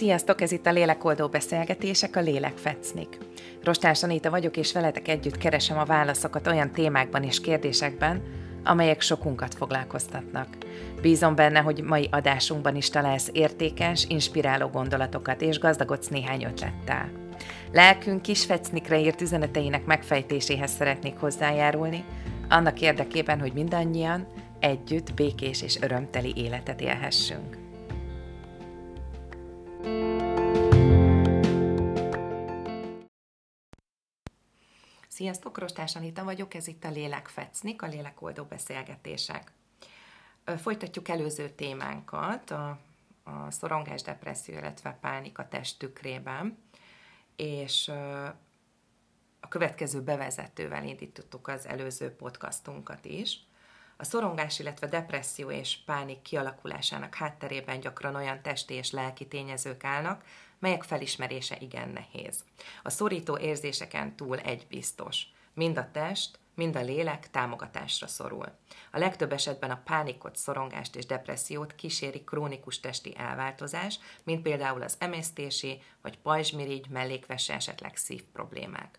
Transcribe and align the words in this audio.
Sziasztok, 0.00 0.40
ez 0.40 0.52
itt 0.52 0.66
a 0.66 0.72
Lélekoldó 0.72 1.28
Beszélgetések, 1.28 2.16
a 2.16 2.20
Lélek 2.20 2.56
Fecnik. 2.56 3.18
Rostás 3.64 4.02
Anita 4.02 4.30
vagyok, 4.30 4.56
és 4.56 4.72
veletek 4.72 5.08
együtt 5.08 5.38
keresem 5.38 5.78
a 5.78 5.84
válaszokat 5.84 6.46
olyan 6.46 6.70
témákban 6.70 7.22
és 7.22 7.40
kérdésekben, 7.40 8.22
amelyek 8.64 9.00
sokunkat 9.00 9.54
foglalkoztatnak. 9.54 10.46
Bízom 11.02 11.34
benne, 11.34 11.58
hogy 11.58 11.82
mai 11.82 12.08
adásunkban 12.10 12.76
is 12.76 12.90
találsz 12.90 13.28
értékes, 13.32 14.04
inspiráló 14.08 14.68
gondolatokat, 14.68 15.40
és 15.40 15.58
gazdagodsz 15.58 16.08
néhány 16.08 16.44
ötlettel. 16.44 17.10
Lelkünk 17.72 18.22
kis 18.22 18.44
fecnikre 18.44 19.00
írt 19.00 19.20
üzeneteinek 19.20 19.84
megfejtéséhez 19.84 20.70
szeretnék 20.70 21.16
hozzájárulni, 21.16 22.04
annak 22.48 22.80
érdekében, 22.80 23.40
hogy 23.40 23.52
mindannyian 23.52 24.26
együtt 24.60 25.14
békés 25.14 25.62
és 25.62 25.80
örömteli 25.80 26.32
életet 26.36 26.80
élhessünk. 26.80 27.59
Sziasztok, 35.20 35.58
Rostás 35.58 35.96
Anita 35.96 36.24
vagyok, 36.24 36.54
ez 36.54 36.66
itt 36.66 36.84
a 36.84 36.90
Lélek 36.90 37.28
Fecnik, 37.28 37.82
a 37.82 37.86
lélekoldó 37.86 38.44
beszélgetések. 38.44 39.52
Folytatjuk 40.44 41.08
előző 41.08 41.48
témánkat, 41.48 42.50
a, 42.50 42.78
a 43.24 43.50
szorongás, 43.50 44.02
depresszió, 44.02 44.58
illetve 44.58 44.98
pánik 45.00 45.38
a 45.38 45.48
test 45.48 45.78
tükrében, 45.78 46.58
és 47.36 47.88
a 49.40 49.48
következő 49.48 50.02
bevezetővel 50.02 50.84
indítottuk 50.84 51.48
az 51.48 51.66
előző 51.66 52.10
podcastunkat 52.10 53.04
is. 53.04 53.38
A 53.96 54.04
szorongás, 54.04 54.58
illetve 54.58 54.86
depresszió 54.86 55.50
és 55.50 55.78
pánik 55.84 56.22
kialakulásának 56.22 57.14
hátterében 57.14 57.80
gyakran 57.80 58.14
olyan 58.14 58.42
testi 58.42 58.74
és 58.74 58.90
lelki 58.90 59.28
tényezők 59.28 59.84
állnak, 59.84 60.24
melyek 60.60 60.82
felismerése 60.82 61.56
igen 61.60 61.88
nehéz. 61.88 62.44
A 62.82 62.90
szorító 62.90 63.38
érzéseken 63.38 64.16
túl 64.16 64.38
egy 64.38 64.66
biztos. 64.68 65.22
Mind 65.54 65.78
a 65.78 65.90
test, 65.92 66.38
mind 66.54 66.76
a 66.76 66.80
lélek 66.80 67.30
támogatásra 67.30 68.06
szorul. 68.06 68.46
A 68.92 68.98
legtöbb 68.98 69.32
esetben 69.32 69.70
a 69.70 69.80
pánikot, 69.84 70.36
szorongást 70.36 70.96
és 70.96 71.06
depressziót 71.06 71.74
kíséri 71.74 72.24
krónikus 72.24 72.80
testi 72.80 73.14
elváltozás, 73.16 73.98
mint 74.24 74.42
például 74.42 74.82
az 74.82 74.96
emésztési 74.98 75.82
vagy 76.02 76.18
pajzsmirigy, 76.18 76.86
mellékvese, 76.88 77.54
esetleg 77.54 77.96
szív 77.96 78.22
problémák. 78.32 78.98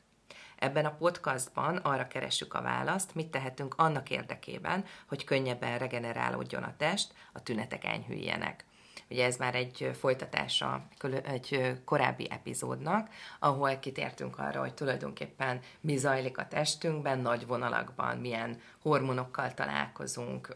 Ebben 0.56 0.86
a 0.86 0.96
podcastban 0.96 1.78
arra 1.78 2.08
keressük 2.08 2.54
a 2.54 2.62
választ, 2.62 3.16
mit 3.16 3.32
tehetünk 3.32 3.74
annak 3.78 4.10
érdekében, 4.10 4.86
hogy 5.08 5.24
könnyebben 5.24 5.78
regenerálódjon 5.78 6.64
a 6.64 6.76
test, 6.78 7.14
a 7.34 7.44
tünetek 7.44 7.86
enyhüljenek. 7.86 8.66
Ugye 9.12 9.26
ez 9.26 9.38
már 9.38 9.56
egy 9.56 9.92
folytatása 10.00 10.88
egy 11.24 11.80
korábbi 11.86 12.28
epizódnak, 12.30 13.10
ahol 13.40 13.80
kitértünk 13.80 14.40
arra, 14.40 14.60
hogy 14.60 14.74
tulajdonképpen 14.74 15.60
mi 15.82 15.98
zajlik 15.98 16.38
a 16.38 16.48
testünkben, 16.48 17.20
nagy 17.20 17.48
vonalakban, 17.48 18.18
milyen 18.18 18.62
hormonokkal 18.82 19.54
találkozunk, 19.54 20.54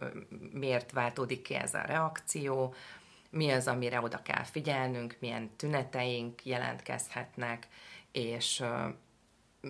miért 0.53 0.91
váltódik 0.91 1.41
ki 1.41 1.53
ez 1.53 1.73
a 1.73 1.81
reakció, 1.81 2.73
mi 3.29 3.51
az, 3.51 3.67
amire 3.67 4.01
oda 4.01 4.21
kell 4.21 4.43
figyelnünk, 4.43 5.17
milyen 5.19 5.55
tüneteink 5.55 6.45
jelentkezhetnek, 6.45 7.67
és 8.11 8.63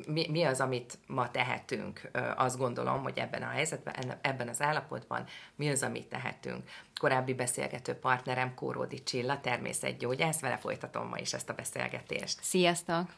mi, 0.07 0.27
mi 0.29 0.43
az, 0.43 0.61
amit 0.61 0.97
ma 1.07 1.31
tehetünk, 1.31 2.09
azt 2.35 2.57
gondolom, 2.57 3.03
hogy 3.03 3.17
ebben 3.17 3.41
a 3.41 3.49
helyzetben, 3.49 4.17
ebben 4.21 4.47
az 4.47 4.61
állapotban 4.61 5.25
mi 5.55 5.69
az, 5.69 5.83
amit 5.83 6.07
tehetünk. 6.07 6.69
Korábbi 6.99 7.33
beszélgető 7.33 7.93
partnerem 7.93 8.53
Kóródi 8.53 9.03
Csilla, 9.03 9.39
természetgyógyász, 9.41 10.39
vele 10.39 10.57
folytatom 10.57 11.07
ma 11.07 11.17
is 11.17 11.33
ezt 11.33 11.49
a 11.49 11.53
beszélgetést. 11.53 12.43
Sziasztok! 12.43 13.13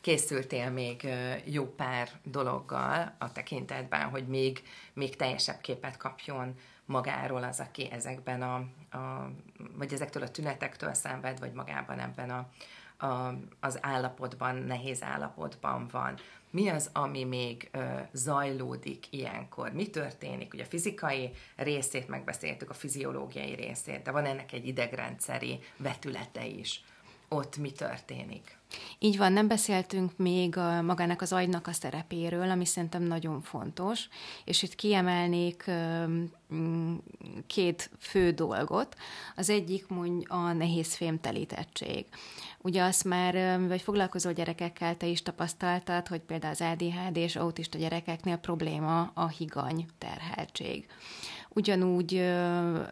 Készültél 0.00 0.70
még 0.70 1.08
jó 1.44 1.64
pár 1.66 2.08
dologgal 2.22 3.14
a 3.18 3.32
tekintetben, 3.32 4.08
hogy 4.08 4.26
még, 4.26 4.62
még 4.92 5.16
teljesebb 5.16 5.60
képet 5.60 5.96
kapjon 5.96 6.54
magáról 6.84 7.42
az, 7.42 7.60
aki 7.60 7.90
ezekben 7.90 8.42
a, 8.42 8.54
a 8.98 9.30
vagy 9.76 9.92
ezektől 9.92 10.22
a 10.22 10.30
tünetektől 10.30 10.94
szenved, 10.94 11.38
vagy 11.38 11.52
magában 11.52 11.98
ebben 11.98 12.30
a, 12.30 12.48
a, 13.02 13.34
az 13.60 13.78
állapotban, 13.80 14.56
nehéz 14.56 15.02
állapotban 15.02 15.88
van. 15.90 16.14
Mi 16.50 16.68
az, 16.68 16.90
ami 16.92 17.24
még 17.24 17.68
ö, 17.72 17.78
zajlódik 18.12 19.06
ilyenkor? 19.10 19.72
Mi 19.72 19.86
történik? 19.86 20.54
Ugye 20.54 20.62
a 20.62 20.66
fizikai 20.66 21.30
részét 21.56 22.08
megbeszéltük, 22.08 22.70
a 22.70 22.74
fiziológiai 22.74 23.54
részét, 23.54 24.02
de 24.02 24.10
van 24.10 24.24
ennek 24.24 24.52
egy 24.52 24.66
idegrendszeri 24.66 25.58
vetülete 25.76 26.46
is. 26.46 26.84
Ott 27.32 27.56
mi 27.56 27.70
történik? 27.70 28.58
Így 28.98 29.16
van, 29.16 29.32
nem 29.32 29.48
beszéltünk 29.48 30.16
még 30.16 30.54
magának 30.82 31.20
az 31.20 31.32
agynak 31.32 31.66
a 31.66 31.72
szerepéről, 31.72 32.50
ami 32.50 32.64
szerintem 32.64 33.02
nagyon 33.02 33.40
fontos, 33.40 34.08
és 34.44 34.62
itt 34.62 34.74
kiemelnék 34.74 35.70
két 37.46 37.90
fő 37.98 38.30
dolgot. 38.30 38.96
Az 39.36 39.50
egyik 39.50 39.88
mondj 39.88 40.24
a 40.28 40.52
nehéz 40.52 40.94
fémtelítettség. 40.94 42.06
Ugye 42.58 42.82
azt 42.82 43.04
már, 43.04 43.60
vagy 43.68 43.82
foglalkozó 43.82 44.30
gyerekekkel 44.30 44.96
te 44.96 45.06
is 45.06 45.22
tapasztaltad, 45.22 46.08
hogy 46.08 46.20
például 46.20 46.52
az 46.52 46.60
ADHD 46.60 47.16
és 47.16 47.36
autista 47.36 47.78
gyerekeknél 47.78 48.36
probléma 48.36 49.10
a 49.14 49.28
higany 49.28 49.86
terheltség. 49.98 50.86
Ugyanúgy 51.54 52.16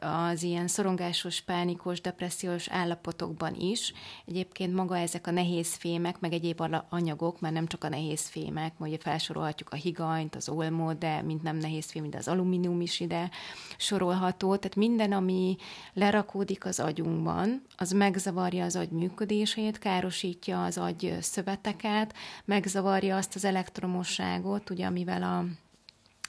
az 0.01 0.43
ilyen 0.43 0.69
szorongásos, 0.69 1.41
pánikos, 1.41 2.01
depressziós 2.01 2.69
állapotokban 2.69 3.55
is. 3.55 3.93
Egyébként 4.27 4.75
maga 4.75 4.99
ezek 4.99 5.27
a 5.27 5.31
nehéz 5.31 5.75
fémek, 5.75 6.21
meg 6.21 6.33
egyéb 6.33 6.63
anyagok, 6.89 7.41
már 7.41 7.53
nem 7.53 7.67
csak 7.67 7.85
a 7.85 7.89
nehéz 7.89 8.29
fémek, 8.29 8.73
ugye 8.79 8.99
felsorolhatjuk 8.99 9.73
a 9.73 9.77
higanyt, 9.77 10.35
az 10.35 10.49
olmot, 10.49 10.99
de 10.99 11.23
mint 11.23 11.43
nem 11.43 11.57
nehéz 11.57 11.91
fém, 11.91 12.11
de 12.11 12.19
az 12.19 12.29
alumínium 12.29 12.81
is 12.81 13.01
ide 13.01 13.31
sorolható. 13.77 14.57
Tehát 14.57 14.77
minden, 14.77 15.13
ami 15.13 15.57
lerakódik 15.93 16.65
az 16.65 16.81
agyunkban, 16.81 17.63
az 17.77 17.91
megzavarja 17.91 18.65
az 18.65 18.77
agy 18.77 18.91
működését, 18.91 19.79
károsítja 19.79 20.65
az 20.65 20.79
agy 20.79 21.17
szöveteket, 21.21 22.15
megzavarja 22.45 23.17
azt 23.17 23.35
az 23.35 23.45
elektromosságot, 23.45 24.71
ugye, 24.71 24.87
amivel 24.87 25.23
a 25.23 25.45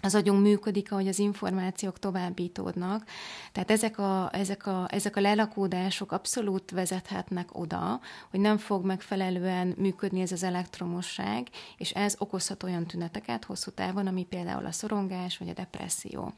az 0.01 0.15
agyunk 0.15 0.41
működik, 0.41 0.91
ahogy 0.91 1.07
az 1.07 1.19
információk 1.19 1.99
továbbítódnak. 1.99 3.03
Tehát 3.51 3.71
ezek 3.71 3.97
a, 3.97 4.29
ezek, 4.33 4.65
a, 4.67 4.87
ezek 4.89 5.15
a 5.15 5.21
lelakódások 5.21 6.11
abszolút 6.11 6.71
vezethetnek 6.71 7.57
oda, 7.57 7.99
hogy 8.29 8.39
nem 8.39 8.57
fog 8.57 8.85
megfelelően 8.85 9.73
működni 9.77 10.21
ez 10.21 10.31
az 10.31 10.43
elektromosság, 10.43 11.47
és 11.77 11.91
ez 11.91 12.15
okozhat 12.17 12.63
olyan 12.63 12.85
tüneteket 12.85 13.45
hosszú 13.45 13.71
távon, 13.71 14.07
ami 14.07 14.23
például 14.23 14.65
a 14.65 14.71
szorongás 14.71 15.37
vagy 15.37 15.49
a 15.49 15.53
depresszió. 15.53 16.33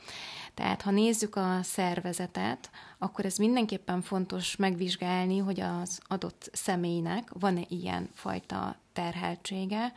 Tehát 0.53 0.81
ha 0.81 0.91
nézzük 0.91 1.35
a 1.35 1.59
szervezetet, 1.61 2.69
akkor 2.97 3.25
ez 3.25 3.37
mindenképpen 3.37 4.01
fontos 4.01 4.55
megvizsgálni, 4.55 5.37
hogy 5.37 5.59
az 5.59 5.99
adott 6.07 6.49
személynek 6.53 7.29
van-e 7.39 7.63
ilyen 7.67 8.09
fajta 8.13 8.75
terheltsége, 8.93 9.93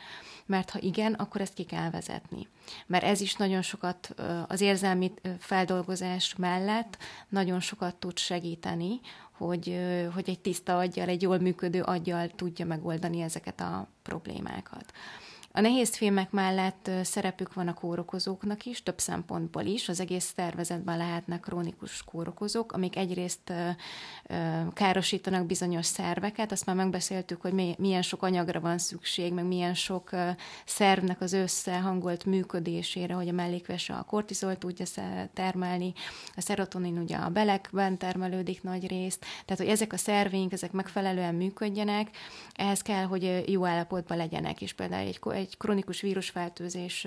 mert 0.46 0.70
ha 0.70 0.78
igen, 0.80 1.12
akkor 1.12 1.40
ezt 1.40 1.54
ki 1.54 1.64
kell 1.64 1.90
vezetni. 1.90 2.48
Mert 2.86 3.04
ez 3.04 3.20
is 3.20 3.34
nagyon 3.34 3.62
sokat 3.62 4.14
az 4.46 4.60
érzelmi 4.60 5.12
feldolgozás 5.38 6.34
mellett 6.36 6.98
nagyon 7.28 7.60
sokat 7.60 7.94
tud 7.94 8.18
segíteni, 8.18 9.00
hogy, 9.32 9.78
hogy 10.14 10.28
egy 10.28 10.40
tiszta 10.40 10.78
aggyal, 10.78 11.08
egy 11.08 11.22
jól 11.22 11.38
működő 11.38 11.82
aggyal 11.82 12.28
tudja 12.28 12.66
megoldani 12.66 13.20
ezeket 13.20 13.60
a 13.60 13.88
problémákat. 14.02 14.92
A 15.56 15.61
nehéz 15.61 15.97
filmek 15.97 16.31
mellett 16.31 16.91
szerepük 17.03 17.55
van 17.55 17.69
a 17.69 17.75
kórokozóknak 17.75 18.65
is, 18.65 18.83
több 18.83 18.99
szempontból 18.99 19.62
is. 19.62 19.89
Az 19.89 20.00
egész 20.00 20.33
szervezetben 20.37 20.97
lehetnek 20.97 21.41
krónikus 21.41 22.03
kórokozók, 22.03 22.73
amik 22.73 22.97
egyrészt 22.97 23.53
károsítanak 24.73 25.47
bizonyos 25.47 25.87
szerveket, 25.87 26.53
azt 26.53 26.67
már 26.67 26.76
megbeszéltük, 26.76 27.41
hogy 27.41 27.76
milyen 27.79 28.03
sok 28.03 28.23
anyagra 28.23 28.61
van 28.61 28.79
szükség, 28.79 29.32
meg 29.32 29.44
milyen 29.44 29.75
sok 29.75 30.11
szervnek 30.64 31.20
az 31.20 31.32
összehangolt 31.32 32.25
működésére, 32.25 33.14
hogy 33.14 33.29
a 33.29 33.32
mellékvese 33.32 33.94
a 33.94 34.02
kortizol 34.02 34.56
tudja 34.56 34.87
termelni, 35.32 35.93
a 36.35 36.41
szerotonin 36.41 36.99
ugye 36.99 37.17
a 37.17 37.29
belekben 37.29 37.99
termelődik 37.99 38.62
nagy 38.62 38.88
részt, 38.88 39.25
tehát 39.44 39.62
hogy 39.62 39.70
ezek 39.70 39.93
a 39.93 39.97
szerveink, 39.97 40.52
ezek 40.52 40.73
megfelelően 40.73 41.35
működjenek, 41.35 42.11
ehhez 42.55 42.82
kell, 42.82 43.05
hogy 43.05 43.44
jó 43.47 43.67
állapotban 43.67 44.17
legyenek, 44.17 44.61
és 44.61 44.73
például 44.73 45.06
egy 45.06 45.19
egy 45.46 45.56
krónikus 45.56 46.00
vírusfertőzés 46.00 47.06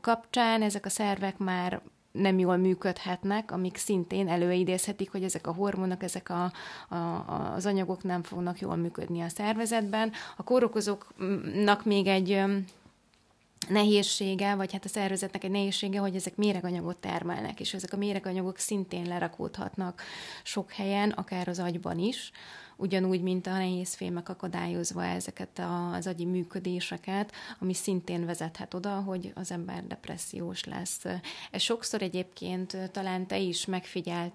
kapcsán 0.00 0.62
ezek 0.62 0.84
a 0.86 0.88
szervek 0.88 1.38
már 1.38 1.80
nem 2.12 2.38
jól 2.38 2.56
működhetnek, 2.56 3.50
amik 3.50 3.76
szintén 3.76 4.28
előidézhetik, 4.28 5.10
hogy 5.10 5.22
ezek 5.22 5.46
a 5.46 5.52
hormonok, 5.52 6.02
ezek 6.02 6.30
a, 6.30 6.52
a, 6.94 7.04
az 7.54 7.66
anyagok 7.66 8.02
nem 8.02 8.22
fognak 8.22 8.60
jól 8.60 8.76
működni 8.76 9.20
a 9.20 9.28
szervezetben. 9.28 10.12
A 10.36 10.42
kórokozóknak 10.42 11.84
még 11.84 12.06
egy 12.06 12.42
nehézsége, 13.68 14.54
vagy 14.54 14.72
hát 14.72 14.84
a 14.84 14.88
szervezetnek 14.88 15.44
egy 15.44 15.50
nehézsége, 15.50 15.98
hogy 15.98 16.14
ezek 16.14 16.36
méreganyagot 16.36 16.96
termelnek, 16.96 17.60
és 17.60 17.74
ezek 17.74 17.92
a 17.92 17.96
méreganyagok 17.96 18.58
szintén 18.58 19.06
lerakódhatnak 19.06 20.02
sok 20.42 20.72
helyen, 20.72 21.10
akár 21.10 21.48
az 21.48 21.58
agyban 21.58 21.98
is, 21.98 22.30
ugyanúgy, 22.76 23.22
mint 23.22 23.46
a 23.46 23.52
nehéz 23.52 23.94
fémek 23.94 24.28
akadályozva 24.28 25.04
ezeket 25.04 25.62
az 25.92 26.06
agyi 26.06 26.24
működéseket, 26.24 27.32
ami 27.58 27.74
szintén 27.74 28.26
vezethet 28.26 28.74
oda, 28.74 29.00
hogy 29.00 29.32
az 29.34 29.50
ember 29.50 29.86
depressziós 29.86 30.64
lesz. 30.64 31.04
Ez 31.50 31.62
sokszor 31.62 32.02
egyébként 32.02 32.90
talán 32.92 33.26
te 33.26 33.38
is 33.38 33.66
megfigyelt 33.66 34.32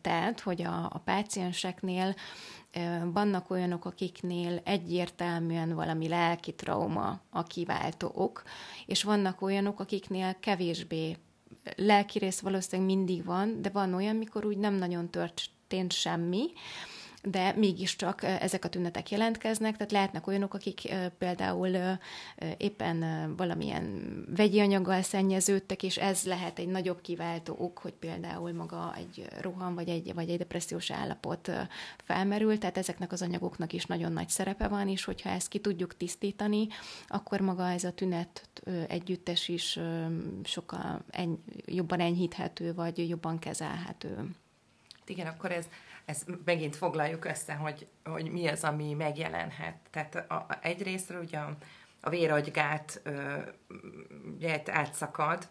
tehát, 0.00 0.40
hogy 0.40 0.62
a, 0.62 0.84
a 0.84 1.00
pácienseknél 1.04 2.14
vannak 3.12 3.50
olyanok, 3.50 3.84
akiknél 3.84 4.60
egyértelműen 4.64 5.74
valami 5.74 6.08
lelki 6.08 6.54
trauma 6.54 7.20
a 7.30 7.42
kiváltó 7.42 8.12
ok, 8.14 8.42
és 8.86 9.02
vannak 9.02 9.42
olyanok, 9.42 9.80
akiknél 9.80 10.36
kevésbé 10.40 11.16
lelki 11.76 12.18
rész 12.18 12.40
valószínűleg 12.40 12.96
mindig 12.96 13.24
van, 13.24 13.62
de 13.62 13.68
van 13.68 13.94
olyan, 13.94 14.16
mikor 14.16 14.44
úgy 14.44 14.58
nem 14.58 14.74
nagyon 14.74 15.10
történt 15.10 15.92
semmi, 15.92 16.46
de 17.22 17.52
mégiscsak 17.56 18.22
ezek 18.22 18.64
a 18.64 18.68
tünetek 18.68 19.10
jelentkeznek, 19.10 19.76
tehát 19.76 19.92
lehetnek 19.92 20.26
olyanok, 20.26 20.54
akik 20.54 20.94
például 21.18 21.98
éppen 22.56 23.04
valamilyen 23.36 24.04
vegyi 24.36 24.60
anyaggal 24.60 25.02
szennyeződtek, 25.02 25.82
és 25.82 25.96
ez 25.96 26.24
lehet 26.24 26.58
egy 26.58 26.68
nagyobb 26.68 27.00
kiváltó 27.00 27.56
ok, 27.58 27.78
hogy 27.78 27.92
például 27.92 28.52
maga 28.52 28.94
egy 28.96 29.26
rohan 29.40 29.74
vagy 29.74 29.88
egy, 29.88 30.14
vagy 30.14 30.30
egy 30.30 30.38
depressziós 30.38 30.90
állapot 30.90 31.50
felmerül, 32.04 32.58
tehát 32.58 32.78
ezeknek 32.78 33.12
az 33.12 33.22
anyagoknak 33.22 33.72
is 33.72 33.84
nagyon 33.84 34.12
nagy 34.12 34.28
szerepe 34.28 34.68
van, 34.68 34.88
és 34.88 35.04
hogyha 35.04 35.30
ezt 35.30 35.48
ki 35.48 35.58
tudjuk 35.58 35.96
tisztítani, 35.96 36.68
akkor 37.08 37.40
maga 37.40 37.70
ez 37.70 37.84
a 37.84 37.92
tünet 37.92 38.48
együttes 38.86 39.48
is 39.48 39.78
sokkal 40.44 41.02
eny- 41.10 41.42
jobban 41.64 42.00
enyhíthető, 42.00 42.74
vagy 42.74 43.08
jobban 43.08 43.38
kezelhető. 43.38 44.30
Igen, 45.06 45.26
akkor 45.26 45.52
ez 45.52 45.66
ezt 46.10 46.26
megint 46.44 46.76
foglaljuk 46.76 47.24
össze, 47.24 47.54
hogy, 47.54 47.86
hogy 48.04 48.30
mi 48.30 48.48
az, 48.48 48.64
ami 48.64 48.94
megjelenhet. 48.94 49.76
Tehát 49.90 50.14
a, 50.14 50.34
a, 50.34 50.58
egyrésztről 50.62 51.22
ugye 51.22 51.38
a, 51.38 51.56
a 52.00 52.10
véragygát 52.10 53.00
ö, 53.02 53.38
ugye, 54.36 54.62
átszakad, 54.66 55.48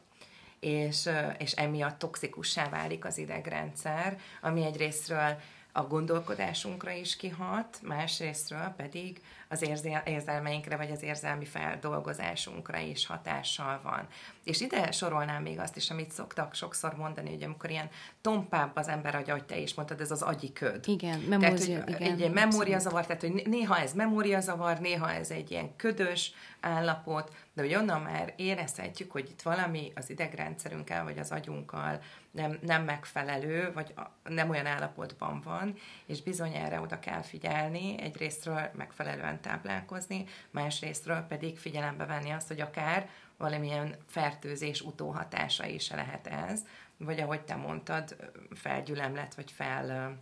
és, 0.59 1.09
és 1.37 1.51
emiatt 1.51 1.99
toxikussá 1.99 2.69
válik 2.69 3.05
az 3.05 3.17
idegrendszer, 3.17 4.19
ami 4.41 4.65
egyrésztről 4.65 5.37
a 5.71 5.83
gondolkodásunkra 5.83 6.91
is 6.91 7.15
kihat, 7.15 7.79
másrésztről 7.83 8.73
pedig 8.77 9.21
az 9.49 9.61
érzelmeinkre, 10.05 10.75
vagy 10.75 10.91
az 10.91 11.03
érzelmi 11.03 11.45
feldolgozásunkra 11.45 12.77
is 12.77 13.05
hatással 13.05 13.79
van. 13.83 14.07
És 14.43 14.61
ide 14.61 14.91
sorolnám 14.91 15.41
még 15.41 15.59
azt 15.59 15.75
is, 15.75 15.89
amit 15.89 16.11
szoktak 16.11 16.53
sokszor 16.53 16.95
mondani, 16.95 17.29
hogy 17.29 17.43
amikor 17.43 17.69
ilyen 17.69 17.89
tompább 18.21 18.75
az 18.75 18.87
ember 18.87 19.15
agy, 19.15 19.29
ahogy 19.29 19.45
te 19.45 19.57
is 19.57 19.73
mondtad, 19.73 20.01
ez 20.01 20.11
az 20.11 20.21
agyi 20.21 20.53
köd. 20.53 20.87
Igen, 20.87 21.19
memória, 21.19 21.83
tehát, 21.83 21.83
hogy 21.85 22.01
igen, 22.01 22.19
egy 22.19 22.31
memóriazavar, 22.31 23.05
tehát 23.05 23.21
hogy 23.21 23.43
néha 23.45 23.77
ez 23.77 23.93
memóriazavar, 23.93 24.79
néha 24.79 25.11
ez 25.11 25.31
egy 25.31 25.51
ilyen 25.51 25.75
ködös 25.75 26.33
állapot, 26.59 27.33
de 27.53 27.61
hogy 27.61 27.75
onnan 27.75 28.01
már 28.01 28.33
érezhetjük, 28.35 29.11
hogy 29.11 29.29
itt 29.29 29.41
valami 29.41 29.91
az 29.95 30.09
idegrendszerünkkel, 30.09 31.03
vagy 31.03 31.17
az 31.17 31.31
agyunkkal 31.31 31.99
nem, 32.31 32.59
nem 32.61 32.83
megfelelő, 32.83 33.71
vagy 33.73 33.93
nem 34.23 34.49
olyan 34.49 34.65
állapotban 34.65 35.41
van, 35.43 35.75
és 36.05 36.21
bizonyára 36.21 36.81
oda 36.81 36.99
kell 36.99 37.21
figyelni, 37.21 38.01
egyrésztről 38.01 38.69
megfelelően 38.73 39.38
táplálkozni, 39.39 40.25
másrésztről 40.49 41.21
pedig 41.21 41.57
figyelembe 41.57 42.05
venni 42.05 42.29
azt, 42.29 42.47
hogy 42.47 42.61
akár 42.61 43.09
valamilyen 43.37 43.95
fertőzés 44.07 44.81
utóhatása 44.81 45.65
is 45.65 45.91
lehet 45.91 46.27
ez, 46.27 46.61
vagy 46.97 47.19
ahogy 47.19 47.41
te 47.41 47.55
mondtad, 47.55 48.15
felgyülemlet, 48.51 49.35
vagy 49.35 49.51
fel 49.51 50.17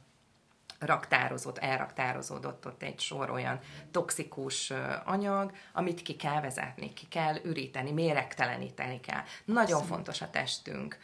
raktározott, 0.79 1.57
elraktározódott 1.57 2.65
ott 2.65 2.83
egy 2.83 2.99
sor 2.99 3.29
olyan 3.29 3.59
toxikus 3.91 4.73
anyag, 5.05 5.51
amit 5.73 6.01
ki 6.01 6.15
kell 6.15 6.41
vezetni, 6.41 6.93
ki 6.93 7.07
kell 7.07 7.35
üríteni, 7.43 7.91
méregteleníteni 7.91 8.99
kell. 8.99 9.21
Nagyon 9.45 9.83
fontos 9.83 10.21
a 10.21 10.29
testünk 10.29 10.97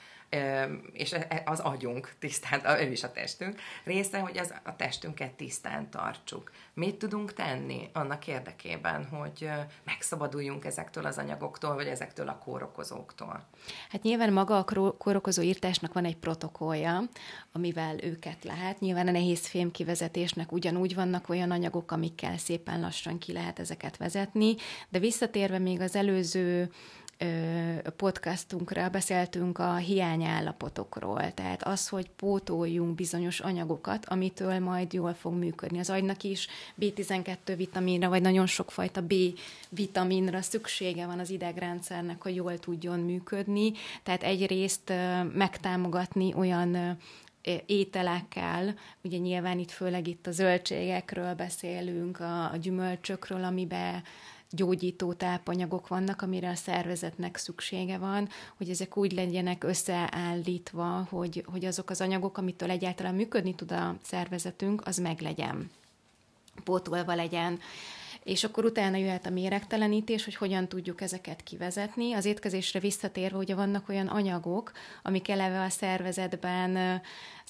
és 0.93 1.13
e, 1.13 1.25
e, 1.29 1.41
az 1.45 1.59
agyunk 1.59 2.13
tisztán, 2.19 2.61
ő 2.79 2.91
is 2.91 3.03
a 3.03 3.11
testünk 3.11 3.59
része, 3.83 4.19
hogy 4.19 4.37
az, 4.37 4.53
a 4.63 4.75
testünket 4.75 5.31
tisztán 5.31 5.89
tartsuk. 5.89 6.51
Mit 6.73 6.95
tudunk 6.95 7.33
tenni 7.33 7.89
annak 7.93 8.27
érdekében, 8.27 9.05
hogy 9.05 9.49
megszabaduljunk 9.83 10.65
ezektől 10.65 11.05
az 11.05 11.17
anyagoktól, 11.17 11.73
vagy 11.75 11.87
ezektől 11.87 12.27
a 12.27 12.37
kórokozóktól? 12.37 13.47
Hát 13.89 14.03
nyilván 14.03 14.33
maga 14.33 14.57
a 14.57 14.93
kórokozó 14.97 15.41
írtásnak 15.41 15.93
van 15.93 16.05
egy 16.05 16.17
protokollja, 16.17 17.03
amivel 17.51 18.03
őket 18.03 18.43
lehet. 18.43 18.79
Nyilván 18.79 19.07
a 19.07 19.11
nehéz 19.11 19.47
fém 19.47 19.71
kivezetésnek 19.71 20.51
ugyanúgy 20.51 20.95
vannak 20.95 21.29
olyan 21.29 21.51
anyagok, 21.51 21.91
amikkel 21.91 22.37
szépen 22.37 22.79
lassan 22.79 23.17
ki 23.17 23.33
lehet 23.33 23.59
ezeket 23.59 23.97
vezetni, 23.97 24.55
de 24.89 24.99
visszatérve 24.99 25.59
még 25.59 25.81
az 25.81 25.95
előző 25.95 26.71
podcastunkra 27.95 28.89
beszéltünk 28.89 29.59
a 29.59 29.75
hiányállapotokról, 29.75 31.33
tehát 31.33 31.63
az, 31.63 31.87
hogy 31.87 32.09
pótoljunk 32.09 32.95
bizonyos 32.95 33.39
anyagokat, 33.39 34.05
amitől 34.05 34.59
majd 34.59 34.93
jól 34.93 35.13
fog 35.13 35.33
működni. 35.33 35.79
Az 35.79 35.89
agynak 35.89 36.23
is 36.23 36.47
B12 36.79 37.53
vitaminra, 37.57 38.09
vagy 38.09 38.21
nagyon 38.21 38.45
sokfajta 38.45 39.01
B 39.01 39.13
vitaminra 39.69 40.41
szüksége 40.41 41.05
van 41.05 41.19
az 41.19 41.29
idegrendszernek, 41.29 42.21
hogy 42.21 42.35
jól 42.35 42.59
tudjon 42.59 42.99
működni, 42.99 43.71
tehát 44.03 44.23
egyrészt 44.23 44.93
megtámogatni 45.33 46.33
olyan 46.33 46.97
ételekkel, 47.65 48.75
ugye 49.01 49.17
nyilván 49.17 49.59
itt 49.59 49.71
főleg 49.71 50.07
itt 50.07 50.27
a 50.27 50.31
zöldségekről 50.31 51.33
beszélünk, 51.33 52.19
a, 52.19 52.51
a 52.51 52.57
gyümölcsökről, 52.57 53.43
amiben 53.43 54.03
gyógyító 54.55 55.13
tápanyagok 55.13 55.87
vannak, 55.87 56.21
amire 56.21 56.49
a 56.49 56.55
szervezetnek 56.55 57.37
szüksége 57.37 57.97
van, 57.97 58.29
hogy 58.57 58.69
ezek 58.69 58.97
úgy 58.97 59.11
legyenek 59.11 59.63
összeállítva, 59.63 61.07
hogy, 61.09 61.45
hogy 61.51 61.65
azok 61.65 61.89
az 61.89 62.01
anyagok, 62.01 62.37
amitől 62.37 62.69
egyáltalán 62.69 63.15
működni 63.15 63.55
tud 63.55 63.71
a 63.71 63.95
szervezetünk, 64.03 64.87
az 64.87 64.97
meglegyen, 64.97 65.71
pótolva 66.63 67.15
legyen 67.15 67.59
és 68.23 68.43
akkor 68.43 68.65
utána 68.65 68.97
jöhet 68.97 69.25
a 69.25 69.29
méregtelenítés, 69.29 70.23
hogy 70.23 70.35
hogyan 70.35 70.67
tudjuk 70.67 71.01
ezeket 71.01 71.43
kivezetni. 71.43 72.13
Az 72.13 72.25
étkezésre 72.25 72.79
visszatérve, 72.79 73.35
hogy 73.37 73.55
vannak 73.55 73.89
olyan 73.89 74.07
anyagok, 74.07 74.71
amik 75.01 75.29
eleve 75.29 75.61
a 75.61 75.69
szervezetben 75.69 77.01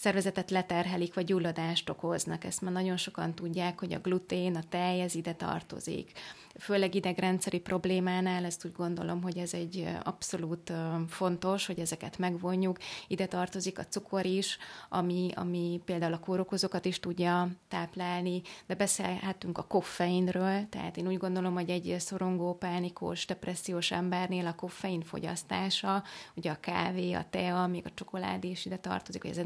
szervezetet 0.04 0.52
leterhelik, 0.52 1.14
vagy 1.14 1.26
gyulladást 1.26 1.90
okoznak. 1.90 2.44
Ezt 2.44 2.62
már 2.62 2.74
nagyon 2.74 2.98
sokan 2.98 3.34
tudják, 3.34 3.80
hogy 3.80 3.94
a 3.94 4.00
glutén, 4.00 4.56
a 4.56 4.64
tej, 4.70 5.02
ez 5.02 5.16
ide 5.16 5.34
tartozik 5.34 6.12
főleg 6.60 6.96
idegrendszeri 6.96 7.60
problémánál, 7.60 8.46
ezt 8.46 8.66
úgy 8.66 8.72
gondolom, 8.72 9.22
hogy 9.22 9.38
ez 9.38 9.54
egy 9.54 9.88
abszolút 10.04 10.74
fontos, 11.08 11.66
hogy 11.66 11.80
ezeket 11.80 12.18
megvonjuk. 12.18 12.78
Ide 13.08 13.26
tartozik 13.26 13.80
a 13.80 13.86
cukor 13.86 14.26
is, 14.26 14.58
ami, 14.90 15.30
ami 15.36 15.82
például 15.86 16.14
a 16.14 16.20
kórokozókat 16.20 16.86
is 16.86 17.00
tudja 17.00 17.50
táplálni, 17.68 18.42
de 18.66 18.76
beszélhetünk 18.76 19.58
a 19.58 19.64
koffeinről, 19.64 20.70
tehát 20.70 20.98
én 20.98 21.08
úgy 21.08 21.18
gondolom, 21.18 21.54
hogy 21.54 21.70
egy 21.70 21.96
szorongó, 22.00 22.54
pánikos, 22.54 23.26
depressziós 23.26 23.92
embernél 23.92 24.48
a 24.48 24.56
koffein 24.56 25.02
fogyasztása, 25.02 26.04
ugye 26.36 26.52
a 26.52 26.60
kávé, 26.60 27.14
a 27.14 27.26
tea, 27.30 27.68
még 27.68 27.86
a 27.86 27.94
csokoládé 27.94 28.50
is 28.50 28.66
ide 28.66 28.78
tartozik, 28.78 29.22
vagy 29.22 29.32
az 29.32 29.38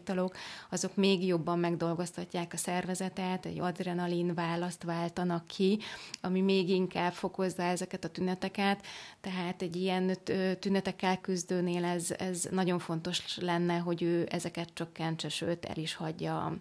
energiaitalok, 0.00 0.36
azok 0.70 0.96
még 0.96 1.26
jobban 1.26 1.58
megdolgoztatják 1.58 2.52
a 2.52 2.56
szervezetet, 2.56 3.46
egy 3.46 3.60
adrenalin 3.60 4.34
választ 4.34 4.82
váltanak 4.82 5.46
ki, 5.46 5.78
ami 6.20 6.40
még 6.40 6.68
inkább 6.68 7.12
fokozza 7.12 7.62
ezeket 7.62 8.04
a 8.04 8.08
tüneteket, 8.08 8.86
tehát 9.20 9.62
egy 9.62 9.76
ilyen 9.76 10.16
tünetekkel 10.60 11.20
küzdőnél 11.20 11.84
ez, 11.84 12.10
ez 12.18 12.48
nagyon 12.50 12.78
fontos 12.78 13.38
lenne, 13.38 13.76
hogy 13.76 14.02
ő 14.02 14.26
ezeket 14.30 14.68
csökkentse, 14.74 15.28
sőt 15.28 15.64
el 15.64 15.76
is 15.76 15.94
hagyja 15.94 16.56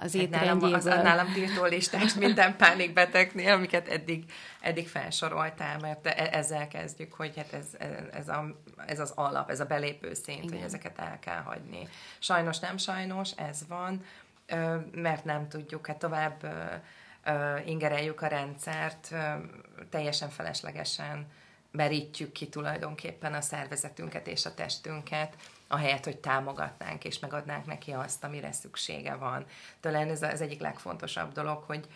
az 0.00 0.14
étrendjéből. 0.14 0.74
Az, 0.74 0.86
az 0.86 1.02
nálam 1.02 1.32
tiltó 1.32 1.64
listás 1.64 2.14
minden 2.14 2.56
pánikbetegnél, 2.56 3.52
amiket 3.52 3.88
eddig, 3.88 4.24
eddig 4.68 4.88
felsoroltál, 4.88 5.78
mert 5.78 6.06
e, 6.06 6.28
ezzel 6.32 6.68
kezdjük, 6.68 7.12
hogy 7.12 7.36
hát 7.36 7.52
ez, 7.52 7.66
ez, 8.12 8.28
a, 8.28 8.54
ez 8.86 9.00
az 9.00 9.10
alap, 9.10 9.50
ez 9.50 9.60
a 9.60 9.64
belépő 9.64 10.14
szint, 10.14 10.44
Igen. 10.44 10.56
hogy 10.56 10.66
ezeket 10.66 10.98
el 10.98 11.18
kell 11.18 11.40
hagyni. 11.40 11.88
Sajnos 12.18 12.58
nem 12.58 12.76
sajnos, 12.76 13.30
ez 13.30 13.66
van, 13.68 14.04
mert 14.92 15.24
nem 15.24 15.48
tudjuk, 15.48 15.86
hát 15.86 15.98
tovább 15.98 16.48
ingereljük 17.64 18.22
a 18.22 18.26
rendszert, 18.26 19.14
teljesen 19.90 20.28
feleslegesen 20.28 21.26
merítjük 21.70 22.32
ki 22.32 22.48
tulajdonképpen 22.48 23.34
a 23.34 23.40
szervezetünket 23.40 24.26
és 24.26 24.46
a 24.46 24.54
testünket, 24.54 25.36
ahelyett, 25.68 26.04
hogy 26.04 26.16
támogatnánk 26.16 27.04
és 27.04 27.18
megadnánk 27.18 27.66
neki 27.66 27.90
azt, 27.90 28.24
amire 28.24 28.52
szüksége 28.52 29.14
van. 29.14 29.44
Talán 29.80 30.08
ez 30.08 30.22
az 30.22 30.40
egyik 30.40 30.60
legfontosabb 30.60 31.32
dolog, 31.32 31.62
hogy 31.62 31.86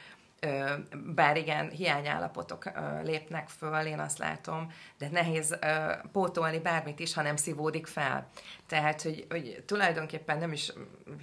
bár 1.15 1.37
igen, 1.37 1.71
hiányállapotok 1.71 2.71
lépnek 3.03 3.49
föl, 3.49 3.87
én 3.87 3.99
azt 3.99 4.19
látom, 4.19 4.73
de 4.99 5.09
nehéz 5.11 5.59
pótolni 6.13 6.59
bármit 6.59 6.99
is, 6.99 7.15
ha 7.15 7.23
nem 7.23 7.37
szívódik 7.37 7.87
fel. 7.87 8.29
Tehát, 8.67 9.03
hogy, 9.03 9.27
hogy 9.31 9.63
tulajdonképpen 9.67 10.39
nem 10.39 10.53
is 10.53 10.73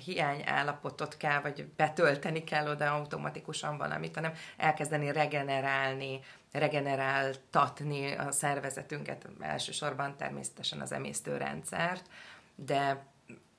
hiányállapotot 0.05 1.17
kell, 1.17 1.41
vagy 1.41 1.65
betölteni 1.65 2.43
kell 2.43 2.67
oda 2.67 2.93
automatikusan 2.93 3.77
valamit, 3.77 4.15
hanem 4.15 4.33
elkezdeni 4.57 5.11
regenerálni, 5.11 6.19
regeneráltatni 6.51 8.11
a 8.11 8.31
szervezetünket, 8.31 9.27
elsősorban 9.39 10.17
természetesen 10.17 10.81
az 10.81 10.91
emésztőrendszert, 10.91 12.09
de, 12.55 13.05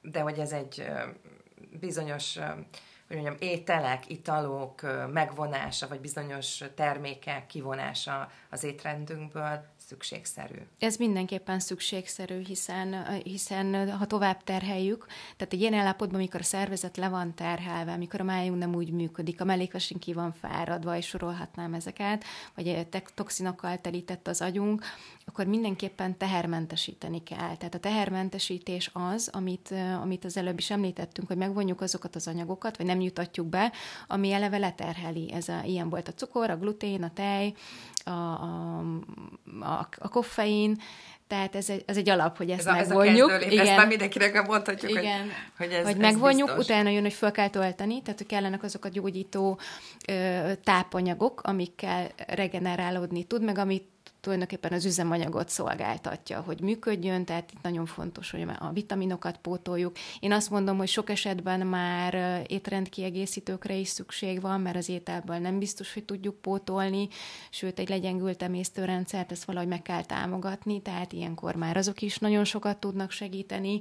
de 0.02 0.20
hogy 0.20 0.38
ez 0.38 0.52
egy 0.52 0.90
bizonyos 1.80 2.38
hogy 3.10 3.22
mondjam, 3.22 3.50
ételek, 3.50 4.10
italok 4.10 4.80
megvonása, 5.12 5.88
vagy 5.88 6.00
bizonyos 6.00 6.64
termékek 6.74 7.46
kivonása 7.46 8.30
az 8.50 8.64
étrendünkből 8.64 9.64
szükségszerű. 9.90 10.54
Ez 10.78 10.96
mindenképpen 10.96 11.60
szükségszerű, 11.60 12.44
hiszen, 12.44 13.20
hiszen 13.22 13.90
ha 13.98 14.06
tovább 14.06 14.42
terheljük, 14.44 15.06
tehát 15.36 15.52
egy 15.52 15.60
ilyen 15.60 15.74
állapotban, 15.74 16.18
amikor 16.18 16.40
a 16.40 16.44
szervezet 16.44 16.96
le 16.96 17.08
van 17.08 17.34
terhelve, 17.34 17.92
amikor 17.92 18.20
a 18.20 18.24
májunk 18.24 18.58
nem 18.58 18.74
úgy 18.74 18.90
működik, 18.90 19.40
a 19.40 19.44
mellékvesünk 19.44 20.00
ki 20.00 20.12
van 20.12 20.32
fáradva, 20.32 20.96
és 20.96 21.06
sorolhatnám 21.06 21.74
ezeket, 21.74 22.24
vagy 22.54 22.86
toxinokkal 23.14 23.78
telített 23.78 24.28
az 24.28 24.40
agyunk, 24.40 24.84
akkor 25.24 25.46
mindenképpen 25.46 26.16
tehermentesíteni 26.16 27.22
kell. 27.22 27.56
Tehát 27.56 27.74
a 27.74 27.78
tehermentesítés 27.78 28.90
az, 28.92 29.28
amit, 29.32 29.74
amit 30.02 30.24
az 30.24 30.36
előbb 30.36 30.58
is 30.58 30.70
említettünk, 30.70 31.28
hogy 31.28 31.36
megvonjuk 31.36 31.80
azokat 31.80 32.16
az 32.16 32.28
anyagokat, 32.28 32.76
vagy 32.76 32.86
nem 32.86 33.00
jutatjuk 33.00 33.46
be, 33.46 33.72
ami 34.06 34.32
eleve 34.32 34.58
leterheli. 34.58 35.32
Ez 35.32 35.48
a, 35.48 35.62
ilyen 35.64 35.88
volt 35.88 36.08
a 36.08 36.12
cukor, 36.12 36.50
a 36.50 36.56
glutén, 36.56 37.02
a 37.02 37.12
tej, 37.12 37.54
a, 38.04 38.10
a, 38.10 38.80
a, 39.60 39.88
a 39.98 40.08
koffein, 40.08 40.76
tehát 41.30 41.54
ez 41.54 41.70
egy, 41.70 41.82
ez 41.86 41.96
egy 41.96 42.08
alap, 42.08 42.36
hogy 42.36 42.50
ezt 42.50 42.66
ez 42.68 42.88
megvonjuk. 42.88 43.30
A, 43.30 43.32
ez 43.34 43.42
a 43.42 43.46
igen. 43.46 43.66
Ezt 43.66 43.76
már 43.76 43.86
mindenkinek 43.86 44.46
mondhatjuk, 44.46 44.90
igen. 44.90 45.20
hogy, 45.20 45.30
hogy 45.56 45.72
ez 45.72 45.84
Hogy 45.84 45.94
ez 45.94 46.00
megvonjuk, 46.00 46.46
biztos. 46.46 46.64
utána 46.64 46.90
jön, 46.90 47.02
hogy 47.02 47.12
fel 47.12 47.30
kell 47.30 47.48
tölteni, 47.48 48.02
tehát 48.02 48.18
hogy 48.18 48.28
kellenek 48.28 48.62
azok 48.62 48.84
a 48.84 48.88
gyógyító 48.88 49.58
ö, 50.08 50.52
tápanyagok, 50.64 51.40
amikkel 51.42 52.10
regenerálódni 52.26 53.24
tud, 53.24 53.42
meg 53.42 53.58
amit 53.58 53.88
tulajdonképpen 54.20 54.72
az 54.72 54.84
üzemanyagot 54.84 55.48
szolgáltatja, 55.48 56.40
hogy 56.40 56.60
működjön, 56.60 57.24
tehát 57.24 57.50
itt 57.52 57.62
nagyon 57.62 57.86
fontos, 57.86 58.30
hogy 58.30 58.46
a 58.58 58.72
vitaminokat 58.72 59.36
pótoljuk. 59.36 59.96
Én 60.20 60.32
azt 60.32 60.50
mondom, 60.50 60.76
hogy 60.76 60.88
sok 60.88 61.10
esetben 61.10 61.66
már 61.66 62.42
étrendkiegészítőkre 62.46 63.74
is 63.74 63.88
szükség 63.88 64.40
van, 64.40 64.60
mert 64.60 64.76
az 64.76 64.88
ételből 64.88 65.36
nem 65.36 65.58
biztos, 65.58 65.94
hogy 65.94 66.04
tudjuk 66.04 66.40
pótolni, 66.40 67.08
sőt, 67.50 67.78
egy 67.78 67.88
legyengült 67.88 68.42
emésztőrendszert 68.42 69.32
ezt 69.32 69.44
valahogy 69.44 69.68
meg 69.68 69.82
kell 69.82 70.04
támogatni, 70.04 70.82
tehát 70.82 71.12
ilyenkor 71.12 71.54
már 71.54 71.76
azok 71.76 72.02
is 72.02 72.18
nagyon 72.18 72.44
sokat 72.44 72.78
tudnak 72.78 73.10
segíteni, 73.10 73.80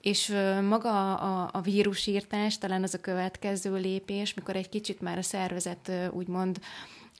és 0.00 0.34
maga 0.68 1.14
a, 1.14 1.50
a 1.52 1.60
vírusírtás 1.60 2.58
talán 2.58 2.82
az 2.82 2.94
a 2.94 3.00
következő 3.00 3.74
lépés, 3.76 4.34
mikor 4.34 4.56
egy 4.56 4.68
kicsit 4.68 5.00
már 5.00 5.18
a 5.18 5.22
szervezet 5.22 5.92
úgymond 6.10 6.60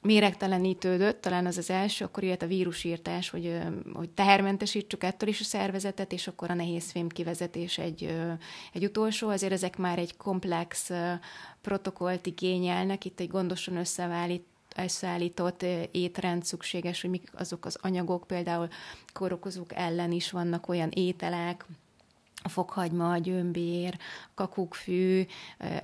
méregtelenítődött, 0.02 1.20
talán 1.20 1.46
az 1.46 1.58
az 1.58 1.70
első, 1.70 2.04
akkor 2.04 2.22
jött 2.22 2.42
a 2.42 2.46
vírusírtás, 2.46 3.30
hogy, 3.30 3.58
hogy 3.92 4.10
tehermentesítsük 4.10 5.02
ettől 5.02 5.28
is 5.28 5.40
a 5.40 5.44
szervezetet, 5.44 6.12
és 6.12 6.26
akkor 6.26 6.50
a 6.50 6.54
nehézfém 6.54 7.08
kivezetés 7.08 7.78
egy, 7.78 8.14
egy 8.72 8.84
utolsó. 8.84 9.28
Azért 9.28 9.52
ezek 9.52 9.76
már 9.76 9.98
egy 9.98 10.16
komplex 10.16 10.90
protokollt 11.60 12.26
igényelnek, 12.26 13.04
itt 13.04 13.20
egy 13.20 13.28
gondosan 13.28 13.76
összevállít 13.76 14.44
összeállított 14.76 15.64
étrend 15.90 16.44
szükséges, 16.44 17.00
hogy 17.00 17.10
mik 17.10 17.30
azok 17.34 17.64
az 17.64 17.78
anyagok, 17.80 18.26
például 18.26 18.68
korokozók 19.12 19.74
ellen 19.74 20.12
is 20.12 20.30
vannak 20.30 20.68
olyan 20.68 20.90
ételek, 20.90 21.66
a 22.42 22.48
fokhagyma, 22.48 23.10
a 23.10 23.18
gyömbér, 23.18 23.98
kakukkfű, 24.34 25.26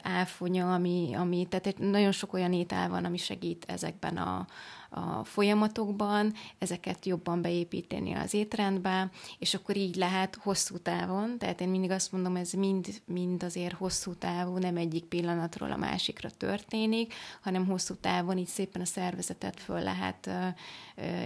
áfonya, 0.02 0.74
ami, 0.74 1.14
ami, 1.14 1.46
tehát 1.50 1.78
nagyon 1.78 2.12
sok 2.12 2.32
olyan 2.32 2.52
étel 2.52 2.88
van, 2.88 3.04
ami 3.04 3.16
segít 3.16 3.64
ezekben 3.68 4.16
a, 4.16 4.46
a 4.90 5.24
folyamatokban, 5.24 6.34
ezeket 6.58 7.06
jobban 7.06 7.42
beépíteni 7.42 8.12
az 8.12 8.34
étrendbe, 8.34 9.10
és 9.38 9.54
akkor 9.54 9.76
így 9.76 9.96
lehet 9.96 10.34
hosszú 10.34 10.78
távon, 10.78 11.38
tehát 11.38 11.60
én 11.60 11.68
mindig 11.68 11.90
azt 11.90 12.12
mondom, 12.12 12.36
ez 12.36 12.52
mind, 12.52 13.02
mind 13.04 13.42
azért 13.42 13.74
hosszú 13.74 14.14
távú, 14.14 14.58
nem 14.58 14.76
egyik 14.76 15.04
pillanatról 15.04 15.72
a 15.72 15.76
másikra 15.76 16.30
történik, 16.30 17.14
hanem 17.40 17.66
hosszú 17.66 17.94
távon 17.94 18.38
így 18.38 18.46
szépen 18.46 18.82
a 18.82 18.84
szervezetet 18.84 19.60
föl 19.60 19.80
lehet 19.80 20.30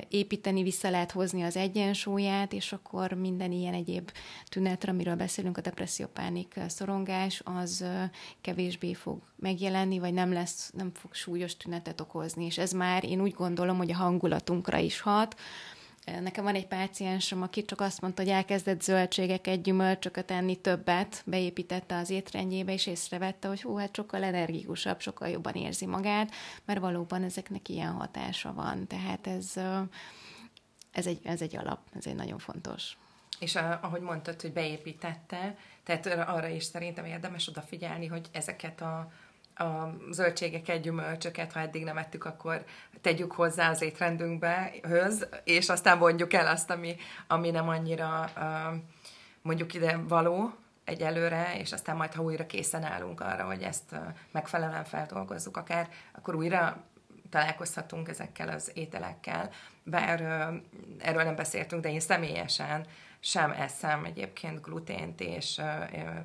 építeni, 0.08 0.62
vissza 0.62 0.90
lehet 0.90 1.10
hozni 1.10 1.42
az 1.42 1.56
egyensúlyát, 1.56 2.52
és 2.52 2.72
akkor 2.72 3.12
minden 3.12 3.52
ilyen 3.52 3.74
egyéb 3.74 4.10
tünetre, 4.48 4.92
amiről 4.92 5.16
beszélünk, 5.16 5.58
a 5.58 5.60
depresszió, 5.60 6.06
pánik, 6.06 6.60
szorongás, 6.68 7.42
az 7.44 7.84
kevésbé 8.40 8.94
fog 8.94 9.20
megjelenni, 9.36 9.98
vagy 9.98 10.12
nem 10.12 10.32
lesz, 10.32 10.70
nem 10.76 10.90
fog 10.94 11.14
súlyos 11.14 11.56
tünetet 11.56 12.00
okozni. 12.00 12.44
És 12.44 12.58
ez 12.58 12.72
már, 12.72 13.04
én 13.04 13.20
úgy 13.20 13.32
gondolom, 13.32 13.51
hogy 13.56 13.90
a 13.90 13.96
hangulatunkra 13.96 14.78
is 14.78 15.00
hat. 15.00 15.36
Nekem 16.20 16.44
van 16.44 16.54
egy 16.54 16.66
páciensem, 16.66 17.42
aki 17.42 17.64
csak 17.64 17.80
azt 17.80 18.00
mondta, 18.00 18.22
hogy 18.22 18.30
elkezdett 18.30 18.82
zöldségeket, 18.82 19.62
gyümölcsöket 19.62 20.30
enni 20.30 20.56
többet, 20.56 21.22
beépítette 21.26 21.96
az 21.96 22.10
étrendjébe, 22.10 22.72
és 22.72 22.86
észrevette, 22.86 23.48
hogy 23.48 23.62
hú, 23.62 23.76
hát 23.76 23.94
sokkal 23.94 24.22
energikusabb, 24.22 25.00
sokkal 25.00 25.28
jobban 25.28 25.54
érzi 25.54 25.86
magát, 25.86 26.30
mert 26.64 26.80
valóban 26.80 27.22
ezeknek 27.22 27.68
ilyen 27.68 27.92
hatása 27.92 28.52
van. 28.52 28.86
Tehát 28.86 29.26
ez, 29.26 29.52
ez, 30.92 31.06
egy, 31.06 31.20
ez 31.22 31.42
egy 31.42 31.56
alap, 31.56 31.80
ez 31.96 32.06
egy 32.06 32.14
nagyon 32.14 32.38
fontos. 32.38 32.96
És 33.38 33.56
ahogy 33.56 34.00
mondtad, 34.00 34.40
hogy 34.40 34.52
beépítette, 34.52 35.56
tehát 35.84 36.06
arra 36.06 36.48
is 36.48 36.64
szerintem 36.64 37.04
érdemes 37.04 37.48
odafigyelni, 37.48 38.06
hogy 38.06 38.28
ezeket 38.32 38.80
a, 38.80 39.12
a 39.54 39.94
zöldségeket, 40.10 40.80
gyümölcsöket, 40.80 41.52
ha 41.52 41.60
eddig 41.60 41.84
nem 41.84 41.96
ettük, 41.98 42.24
akkor 42.24 42.64
tegyük 43.00 43.32
hozzá 43.32 43.70
az 43.70 43.82
étrendünkbe, 43.82 44.72
höz, 44.82 45.28
és 45.44 45.68
aztán 45.68 45.98
mondjuk 45.98 46.32
el 46.32 46.46
azt, 46.46 46.70
ami, 46.70 46.96
ami 47.26 47.50
nem 47.50 47.68
annyira 47.68 48.30
mondjuk 49.42 49.74
ide 49.74 49.96
való 49.96 50.54
egyelőre, 50.84 51.58
és 51.58 51.72
aztán 51.72 51.96
majd, 51.96 52.12
ha 52.12 52.22
újra 52.22 52.46
készen 52.46 52.82
állunk 52.82 53.20
arra, 53.20 53.44
hogy 53.44 53.62
ezt 53.62 53.94
megfelelően 54.30 54.84
feldolgozzuk 54.84 55.56
akár, 55.56 55.88
akkor 56.12 56.34
újra 56.34 56.82
találkozhatunk 57.30 58.08
ezekkel 58.08 58.48
az 58.48 58.70
ételekkel. 58.74 59.50
Bár 59.82 60.20
erről 60.98 61.22
nem 61.22 61.36
beszéltünk, 61.36 61.82
de 61.82 61.90
én 61.90 62.00
személyesen 62.00 62.86
sem 63.24 63.50
eszem 63.50 64.04
egyébként 64.04 64.62
glutént 64.62 65.20
és 65.20 65.60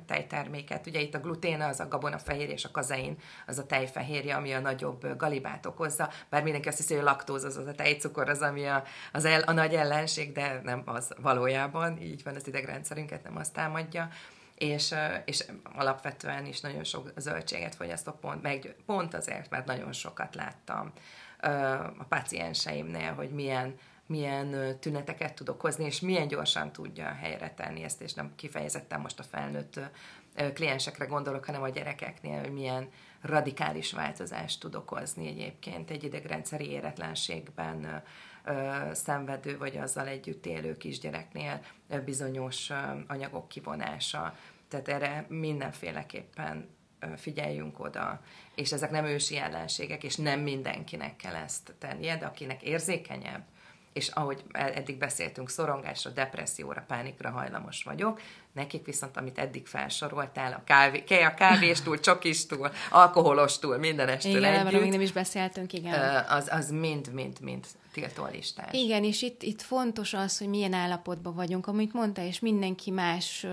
tejterméket. 0.06 0.86
Ugye 0.86 1.00
itt 1.00 1.14
a 1.14 1.20
glutén 1.20 1.60
az 1.60 1.80
a 1.80 1.88
gabonafehérje 1.88 2.52
és 2.52 2.64
a 2.64 2.70
kazein 2.70 3.18
az 3.46 3.58
a 3.58 3.66
tejfehérje, 3.66 4.34
ami 4.34 4.52
a 4.52 4.60
nagyobb 4.60 5.16
galibát 5.16 5.66
okozza, 5.66 6.10
bár 6.28 6.42
mindenki 6.42 6.68
azt 6.68 6.76
hiszi, 6.76 6.94
hogy 6.94 7.02
a 7.02 7.06
laktóz 7.06 7.44
az, 7.44 7.56
az 7.56 7.66
a 7.66 7.74
tejcukor 7.74 8.28
az, 8.28 8.40
ami 8.40 8.66
a, 8.66 8.82
az 9.12 9.24
el, 9.24 9.40
a 9.40 9.52
nagy 9.52 9.74
ellenség, 9.74 10.32
de 10.32 10.60
nem 10.62 10.82
az 10.84 11.12
valójában, 11.20 12.02
így 12.02 12.22
van 12.22 12.34
az 12.34 12.46
idegrendszerünket, 12.46 13.22
nem 13.22 13.36
azt 13.36 13.52
támadja. 13.52 14.08
És, 14.54 14.94
és 15.24 15.44
alapvetően 15.74 16.46
is 16.46 16.60
nagyon 16.60 16.84
sok 16.84 17.12
zöldséget 17.16 17.74
fogyasztok 17.74 18.20
pont, 18.20 18.42
meg, 18.42 18.76
pont 18.86 19.14
azért, 19.14 19.50
mert 19.50 19.66
nagyon 19.66 19.92
sokat 19.92 20.34
láttam 20.34 20.92
a 21.98 22.04
pacienseimnél, 22.08 23.12
hogy 23.12 23.30
milyen 23.30 23.74
milyen 24.08 24.78
tüneteket 24.80 25.34
tud 25.34 25.48
okozni, 25.48 25.84
és 25.84 26.00
milyen 26.00 26.28
gyorsan 26.28 26.72
tudja 26.72 27.06
helyre 27.06 27.54
tenni 27.54 27.82
ezt, 27.82 28.00
és 28.00 28.14
nem 28.14 28.32
kifejezetten 28.36 29.00
most 29.00 29.18
a 29.18 29.22
felnőtt 29.22 29.80
kliensekre 30.54 31.04
gondolok, 31.04 31.44
hanem 31.44 31.62
a 31.62 31.68
gyerekeknél, 31.68 32.40
hogy 32.40 32.52
milyen 32.52 32.88
radikális 33.20 33.92
változást 33.92 34.60
tud 34.60 34.74
okozni 34.74 35.28
egyébként 35.28 35.90
egy 35.90 36.04
idegrendszeri 36.04 36.70
éretlenségben 36.70 38.02
szenvedő, 38.92 39.58
vagy 39.58 39.76
azzal 39.76 40.06
együtt 40.06 40.46
élő 40.46 40.76
kisgyereknél 40.76 41.60
bizonyos 42.04 42.70
anyagok 43.06 43.48
kivonása. 43.48 44.34
Tehát 44.68 44.88
erre 44.88 45.26
mindenféleképpen 45.28 46.68
figyeljünk 47.16 47.80
oda, 47.80 48.20
és 48.54 48.72
ezek 48.72 48.90
nem 48.90 49.04
ősi 49.04 49.36
ellenségek, 49.36 50.04
és 50.04 50.16
nem 50.16 50.40
mindenkinek 50.40 51.16
kell 51.16 51.34
ezt 51.34 51.74
tennie, 51.78 52.16
de 52.16 52.26
akinek 52.26 52.62
érzékenyebb, 52.62 53.44
és 53.92 54.08
ahogy 54.08 54.42
eddig 54.52 54.98
beszéltünk, 54.98 55.50
szorongásra, 55.50 56.10
depresszióra, 56.10 56.84
pánikra 56.86 57.30
hajlamos 57.30 57.82
vagyok, 57.82 58.20
nekik 58.52 58.84
viszont, 58.84 59.16
amit 59.16 59.38
eddig 59.38 59.66
felsoroltál, 59.66 60.52
a, 60.52 60.62
kávé, 60.64 61.04
a 61.08 61.34
kávéstól, 61.34 62.00
csokistól, 62.00 62.72
alkoholostól, 62.90 63.78
mindenestől 63.78 64.36
igen, 64.36 64.66
együtt. 64.66 64.80
Igen, 64.80 64.88
nem 64.88 65.00
is 65.00 65.12
beszéltünk, 65.12 65.72
igen. 65.72 66.24
Az, 66.28 66.48
az 66.50 66.70
mind, 66.70 67.12
mind, 67.12 67.40
mind 67.40 67.66
tiltólistás. 67.98 68.72
Igen, 68.72 69.04
és 69.04 69.22
itt, 69.22 69.42
itt 69.42 69.62
fontos 69.62 70.14
az, 70.14 70.38
hogy 70.38 70.48
milyen 70.48 70.72
állapotban 70.72 71.34
vagyunk, 71.34 71.66
amit 71.66 71.92
mondta, 71.92 72.22
és 72.22 72.40
mindenki 72.40 72.90
más 72.90 73.46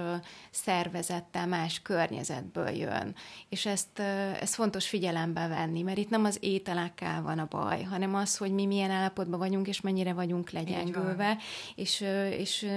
szervezettel, 0.52 1.48
más 1.48 1.82
környezetből 1.82 2.70
jön. 2.70 3.16
És 3.50 3.66
ezt, 3.66 4.00
ezt 4.40 4.56
fontos 4.56 4.88
figyelembe 4.88 5.48
venni, 5.48 5.82
mert 5.82 5.98
itt 5.98 6.10
nem 6.10 6.24
az 6.24 6.38
ételekkel 6.40 7.22
van 7.22 7.40
a 7.40 7.48
baj, 7.50 7.82
hanem 7.84 8.16
az, 8.16 8.38
hogy 8.38 8.52
mi 8.52 8.66
milyen 8.66 8.92
állapotban 8.92 9.40
vagyunk, 9.40 9.68
és 9.68 9.82
mennyire 9.82 10.14
vagyunk 10.14 10.50
legyengülve. 10.50 11.38
És, 11.76 12.04
és 12.38 12.68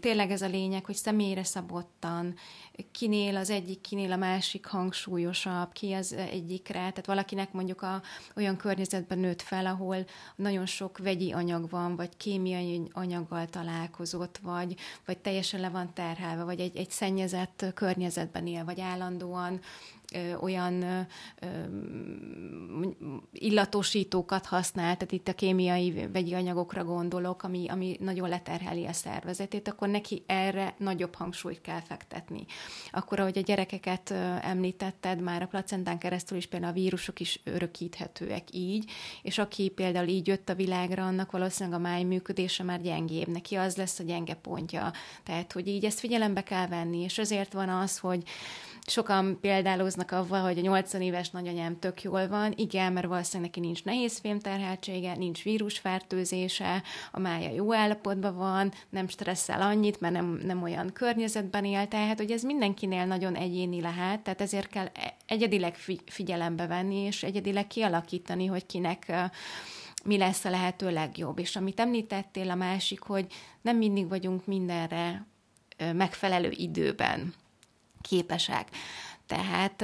tényleg 0.00 0.30
ez 0.30 0.42
a 0.42 0.48
lényeg, 0.48 0.84
hogy 0.84 0.96
személyre 0.96 1.44
szabottan, 1.44 2.34
kinél 2.92 3.36
az 3.36 3.50
egyik, 3.50 3.80
kinél 3.80 4.12
a 4.12 4.16
másik 4.16 4.66
hangsúlyosabb, 4.66 5.72
ki 5.72 5.92
az 5.92 6.12
egyikre. 6.12 6.72
Tehát 6.72 7.06
valakinek 7.06 7.52
mondjuk 7.52 7.82
a, 7.82 8.02
olyan 8.36 8.56
környezetben 8.56 9.18
nőtt 9.18 9.42
fel, 9.42 9.66
ahol 9.66 10.04
nagyon 10.36 10.66
sok 10.66 10.98
vegyi 10.98 11.32
anyag 11.32 11.70
van, 11.70 11.96
vagy 11.96 12.16
kémiai 12.16 12.82
anyaggal 12.92 13.46
találkozott, 13.46 14.38
vagy, 14.42 14.76
vagy 15.04 15.18
teljesen 15.18 15.60
le 15.60 15.68
van 15.68 15.94
terhelve, 15.94 16.44
vagy 16.44 16.60
egy, 16.60 16.76
egy 16.76 16.90
szennyezett 16.90 17.64
környezetben 17.74 18.46
él, 18.46 18.64
vagy 18.64 18.80
állandóan 18.80 19.60
olyan 20.40 21.06
illatosítókat 23.32 24.46
használ, 24.46 24.96
tehát 24.96 25.12
itt 25.12 25.28
a 25.28 25.34
kémiai 25.34 26.08
vegyi 26.12 26.34
anyagokra 26.34 26.84
gondolok, 26.84 27.42
ami, 27.42 27.68
ami 27.68 27.96
nagyon 28.00 28.28
leterheli 28.28 28.86
a 28.86 28.92
szervezetét, 28.92 29.68
akkor 29.68 29.88
neki 29.88 30.22
erre 30.26 30.74
nagyobb 30.78 31.14
hangsúlyt 31.14 31.60
kell 31.60 31.80
fektetni. 31.80 32.44
Akkor, 32.90 33.20
ahogy 33.20 33.38
a 33.38 33.42
gyerekeket 33.42 34.10
említetted, 34.40 35.20
már 35.20 35.42
a 35.42 35.46
placentán 35.46 35.98
keresztül 35.98 36.36
is 36.36 36.46
például 36.46 36.72
a 36.72 36.74
vírusok 36.74 37.20
is 37.20 37.40
örökíthetőek 37.44 38.48
így, 38.52 38.90
és 39.22 39.38
aki 39.38 39.68
például 39.68 40.08
így 40.08 40.26
jött 40.26 40.48
a 40.48 40.54
világra, 40.54 41.06
annak 41.06 41.30
valószínűleg 41.30 41.78
a 41.78 41.82
máj 41.82 42.02
működése 42.02 42.62
már 42.62 42.80
gyengébb, 42.80 43.28
neki 43.28 43.54
az 43.54 43.76
lesz 43.76 43.98
a 43.98 44.02
gyenge 44.02 44.34
pontja. 44.34 44.92
Tehát, 45.22 45.52
hogy 45.52 45.68
így 45.68 45.84
ezt 45.84 45.98
figyelembe 45.98 46.42
kell 46.42 46.66
venni, 46.66 46.98
és 46.98 47.18
azért 47.18 47.52
van 47.52 47.68
az, 47.68 47.98
hogy 47.98 48.22
sokan 48.86 49.38
példáloznak 49.40 50.10
avval, 50.10 50.42
hogy 50.42 50.58
a 50.58 50.60
80 50.60 51.02
éves 51.02 51.30
nagyanyám 51.30 51.78
tök 51.78 52.02
jól 52.02 52.28
van. 52.28 52.52
Igen, 52.56 52.92
mert 52.92 53.06
valószínűleg 53.06 53.50
neki 53.50 53.66
nincs 53.66 53.84
nehéz 53.84 54.18
fémterheltsége, 54.18 55.16
nincs 55.16 55.42
vírusfertőzése, 55.42 56.82
a 57.12 57.18
mája 57.18 57.50
jó 57.50 57.74
állapotban 57.74 58.36
van, 58.36 58.72
nem 58.88 59.08
stresszel 59.08 59.62
annyit, 59.62 60.00
mert 60.00 60.14
nem, 60.14 60.40
nem 60.44 60.62
olyan 60.62 60.92
környezetben 60.92 61.64
él, 61.64 61.88
tehát 61.88 62.18
hogy 62.18 62.30
ez 62.30 62.42
mindenkinél 62.42 63.04
nagyon 63.04 63.34
egyéni 63.34 63.80
lehet, 63.80 64.20
tehát 64.20 64.40
ezért 64.40 64.68
kell 64.68 64.86
e- 64.94 65.16
egyedileg 65.26 65.76
figyelembe 66.06 66.66
venni, 66.66 66.96
és 66.96 67.22
egyedileg 67.22 67.66
kialakítani, 67.66 68.46
hogy 68.46 68.66
kinek 68.66 69.12
mi 70.04 70.16
lesz 70.16 70.44
a 70.44 70.50
lehető 70.50 70.90
legjobb. 70.90 71.38
És 71.38 71.56
amit 71.56 71.80
említettél 71.80 72.50
a 72.50 72.54
másik, 72.54 73.02
hogy 73.02 73.26
nem 73.60 73.76
mindig 73.76 74.08
vagyunk 74.08 74.46
mindenre 74.46 75.26
megfelelő 75.92 76.50
időben 76.50 77.34
képesek. 78.00 78.68
Tehát, 79.26 79.76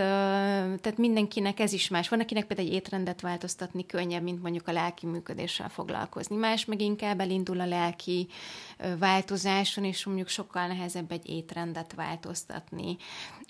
tehát 0.80 0.96
mindenkinek 0.96 1.60
ez 1.60 1.72
is 1.72 1.88
más. 1.88 2.08
Van, 2.08 2.20
akinek 2.20 2.46
például 2.46 2.68
egy 2.68 2.74
étrendet 2.74 3.20
változtatni 3.20 3.86
könnyebb, 3.86 4.22
mint 4.22 4.42
mondjuk 4.42 4.68
a 4.68 4.72
lelki 4.72 5.06
működéssel 5.06 5.68
foglalkozni. 5.68 6.36
Más 6.36 6.64
meg 6.64 6.80
inkább 6.80 7.20
elindul 7.20 7.60
a 7.60 7.66
lelki 7.66 8.28
változáson, 8.98 9.84
és 9.84 10.04
mondjuk 10.04 10.28
sokkal 10.28 10.66
nehezebb 10.66 11.12
egy 11.12 11.28
étrendet 11.28 11.94
változtatni. 11.94 12.96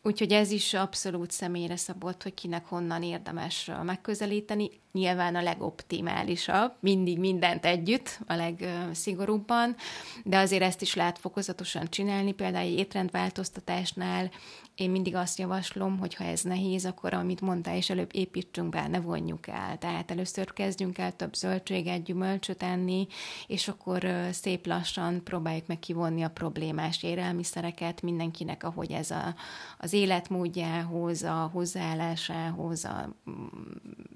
Úgyhogy 0.07 0.33
ez 0.33 0.51
is 0.51 0.75
abszolút 0.75 1.31
személyre 1.31 1.77
szabott, 1.77 2.23
hogy 2.23 2.35
kinek 2.35 2.67
honnan 2.67 3.03
érdemes 3.03 3.71
megközelíteni. 3.83 4.71
Nyilván 4.93 5.35
a 5.35 5.43
legoptimálisabb, 5.43 6.73
mindig 6.81 7.19
mindent 7.19 7.65
együtt, 7.65 8.19
a 8.27 8.35
legszigorúbban, 8.35 9.77
de 10.25 10.39
azért 10.39 10.63
ezt 10.63 10.83
is 10.83 10.95
lehet 10.95 11.19
fokozatosan 11.19 11.91
csinálni. 11.91 12.33
Például 12.33 12.67
egy 12.67 12.79
étrendváltoztatásnál 12.79 14.31
én 14.77 14.91
mindig 14.91 15.15
azt 15.15 15.39
javaslom, 15.39 15.99
hogy 15.99 16.15
ha 16.15 16.25
ez 16.25 16.43
nehéz, 16.43 16.85
akkor 16.85 17.15
amit 17.15 17.41
mondtál, 17.41 17.77
és 17.77 17.91
előbb 17.91 18.11
építsünk 18.13 18.69
be, 18.69 18.89
ne 18.89 19.01
vonjuk 19.01 19.47
el. 19.47 19.79
Tehát 19.79 20.11
először 20.11 20.53
kezdjünk 20.53 20.99
el 20.99 21.17
több 21.17 21.35
zöldséget, 21.35 22.03
gyümölcsöt 22.03 22.63
enni, 22.63 23.07
és 23.47 23.69
akkor 23.69 24.09
szép 24.33 24.67
lassan 24.67 25.23
próbáljuk 25.25 25.67
meg 25.67 25.79
kivonni 25.79 26.23
a 26.23 26.31
problémás 26.31 27.03
élelmiszereket 27.03 28.03
mindenkinek, 28.03 28.65
ahogy 28.65 28.93
ez 28.93 29.11
a, 29.11 29.35
az 29.79 29.93
életmódjához, 29.97 31.23
a 31.23 31.50
hozzáállásához, 31.52 32.85
a, 32.85 33.15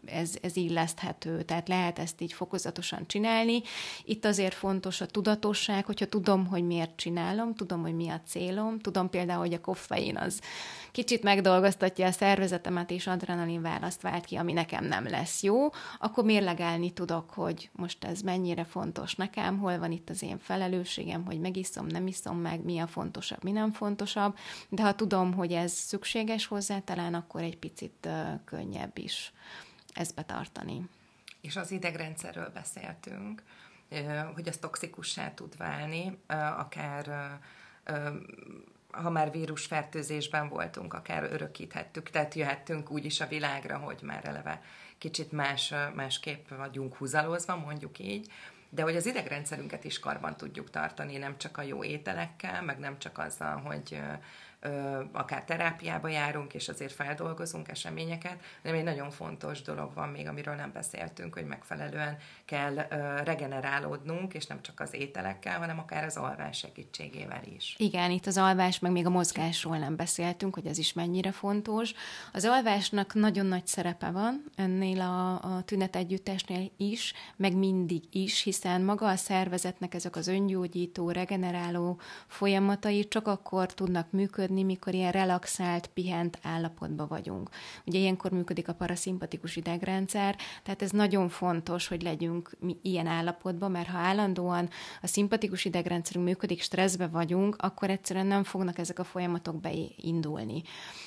ez, 0.04 0.34
ez 0.42 0.56
illeszthető. 0.56 1.42
Tehát 1.42 1.68
lehet 1.68 1.98
ezt 1.98 2.20
így 2.20 2.32
fokozatosan 2.32 3.06
csinálni. 3.06 3.62
Itt 4.04 4.24
azért 4.24 4.54
fontos 4.54 5.00
a 5.00 5.06
tudatosság, 5.06 5.84
hogyha 5.84 6.06
tudom, 6.06 6.46
hogy 6.46 6.66
miért 6.66 6.96
csinálom, 6.96 7.54
tudom, 7.54 7.82
hogy 7.82 7.94
mi 7.94 8.08
a 8.08 8.20
célom, 8.26 8.78
tudom 8.78 9.10
például, 9.10 9.40
hogy 9.40 9.52
a 9.52 9.60
koffein 9.60 10.16
az 10.16 10.40
kicsit 10.92 11.22
megdolgoztatja 11.22 12.06
a 12.06 12.10
szervezetemet, 12.10 12.90
és 12.90 13.06
adrenalin 13.06 13.62
választ 13.62 14.02
vált 14.02 14.24
ki, 14.24 14.36
ami 14.36 14.52
nekem 14.52 14.84
nem 14.84 15.08
lesz 15.08 15.42
jó, 15.42 15.68
akkor 15.98 16.24
mérlegelni 16.24 16.90
tudok, 16.90 17.30
hogy 17.30 17.70
most 17.72 18.04
ez 18.04 18.20
mennyire 18.20 18.64
fontos 18.64 19.14
nekem, 19.14 19.58
hol 19.58 19.78
van 19.78 19.92
itt 19.92 20.10
az 20.10 20.22
én 20.22 20.38
felelősségem, 20.38 21.24
hogy 21.24 21.40
megiszom, 21.40 21.86
nem 21.86 22.06
iszom 22.06 22.38
meg, 22.38 22.64
mi 22.64 22.78
a 22.78 22.86
fontosabb, 22.86 23.42
mi 23.42 23.50
nem 23.50 23.72
fontosabb, 23.72 24.36
de 24.68 24.82
ha 24.82 24.94
tudom, 24.94 25.34
hogy 25.34 25.52
ez 25.52 25.69
szükséges 25.72 26.46
hozzá, 26.46 26.80
talán 26.80 27.14
akkor 27.14 27.42
egy 27.42 27.58
picit 27.58 28.08
könnyebb 28.44 28.98
is 28.98 29.32
ezt 29.94 30.14
betartani. 30.14 30.88
És 31.40 31.56
az 31.56 31.70
idegrendszerről 31.70 32.50
beszéltünk, 32.54 33.42
hogy 34.34 34.48
az 34.48 34.56
toxikussá 34.56 35.34
tud 35.34 35.56
válni, 35.56 36.18
akár 36.56 37.38
ha 38.90 39.10
már 39.10 39.30
vírusfertőzésben 39.30 40.48
voltunk, 40.48 40.94
akár 40.94 41.22
örökíthettük, 41.22 42.10
tehát 42.10 42.34
jöhettünk 42.34 42.90
úgy 42.90 43.04
is 43.04 43.20
a 43.20 43.26
világra, 43.26 43.78
hogy 43.78 43.98
már 44.02 44.24
eleve 44.24 44.62
kicsit 44.98 45.32
más, 45.32 45.74
másképp 45.94 46.48
vagyunk 46.48 46.96
húzalozva, 46.96 47.56
mondjuk 47.56 47.98
így, 47.98 48.30
de 48.68 48.82
hogy 48.82 48.96
az 48.96 49.06
idegrendszerünket 49.06 49.84
is 49.84 49.98
karban 49.98 50.36
tudjuk 50.36 50.70
tartani, 50.70 51.16
nem 51.16 51.38
csak 51.38 51.58
a 51.58 51.62
jó 51.62 51.84
ételekkel, 51.84 52.62
meg 52.62 52.78
nem 52.78 52.98
csak 52.98 53.18
azzal, 53.18 53.56
hogy 53.56 54.00
akár 55.12 55.44
terápiába 55.44 56.08
járunk, 56.08 56.54
és 56.54 56.68
azért 56.68 56.92
feldolgozunk 56.92 57.68
eseményeket, 57.68 58.36
de 58.62 58.72
egy 58.72 58.84
nagyon 58.84 59.10
fontos 59.10 59.62
dolog 59.62 59.94
van 59.94 60.08
még, 60.08 60.28
amiről 60.28 60.54
nem 60.54 60.72
beszéltünk, 60.72 61.34
hogy 61.34 61.44
megfelelően 61.44 62.16
kell 62.44 62.74
regenerálódnunk, 63.24 64.34
és 64.34 64.46
nem 64.46 64.62
csak 64.62 64.80
az 64.80 64.94
ételekkel, 64.94 65.58
hanem 65.58 65.78
akár 65.78 66.04
az 66.04 66.16
alvás 66.16 66.58
segítségével 66.58 67.42
is. 67.56 67.74
Igen, 67.78 68.10
itt 68.10 68.26
az 68.26 68.36
alvás, 68.36 68.78
meg 68.78 68.92
még 68.92 69.06
a 69.06 69.10
mozgásról 69.10 69.78
nem 69.78 69.96
beszéltünk, 69.96 70.54
hogy 70.54 70.66
ez 70.66 70.78
is 70.78 70.92
mennyire 70.92 71.32
fontos. 71.32 71.92
Az 72.32 72.44
alvásnak 72.44 73.14
nagyon 73.14 73.46
nagy 73.46 73.66
szerepe 73.66 74.10
van 74.10 74.44
ennél 74.56 75.00
a, 75.00 75.42
a 75.42 75.62
tünet 75.62 75.96
együttesnél 75.96 76.70
is, 76.76 77.12
meg 77.36 77.56
mindig 77.56 78.02
is, 78.10 78.42
hiszen 78.42 78.82
maga 78.82 79.06
a 79.06 79.16
szervezetnek 79.16 79.94
ezek 79.94 80.16
az 80.16 80.28
öngyógyító, 80.28 81.10
regeneráló 81.10 82.00
folyamatai 82.26 83.08
csak 83.08 83.26
akkor 83.26 83.74
tudnak 83.74 84.10
működni, 84.10 84.48
működni, 84.50 84.62
mikor 84.62 84.94
ilyen 84.94 85.12
relaxált, 85.12 85.86
pihent 85.86 86.38
állapotban 86.42 87.06
vagyunk. 87.08 87.50
Ugye 87.86 87.98
ilyenkor 87.98 88.30
működik 88.30 88.68
a 88.68 88.74
paraszimpatikus 88.74 89.56
idegrendszer, 89.56 90.36
tehát 90.62 90.82
ez 90.82 90.90
nagyon 90.90 91.28
fontos, 91.28 91.88
hogy 91.88 92.02
legyünk 92.02 92.50
mi 92.60 92.76
ilyen 92.82 93.06
állapotban, 93.06 93.70
mert 93.70 93.88
ha 93.88 93.98
állandóan 93.98 94.68
a 95.02 95.06
szimpatikus 95.06 95.64
idegrendszerünk 95.64 96.26
működik, 96.26 96.62
stresszbe 96.62 97.06
vagyunk, 97.06 97.56
akkor 97.58 97.90
egyszerűen 97.90 98.26
nem 98.26 98.44
fognak 98.44 98.78
ezek 98.78 98.98
a 98.98 99.04
folyamatok 99.04 99.60
beindulni. 99.60 100.62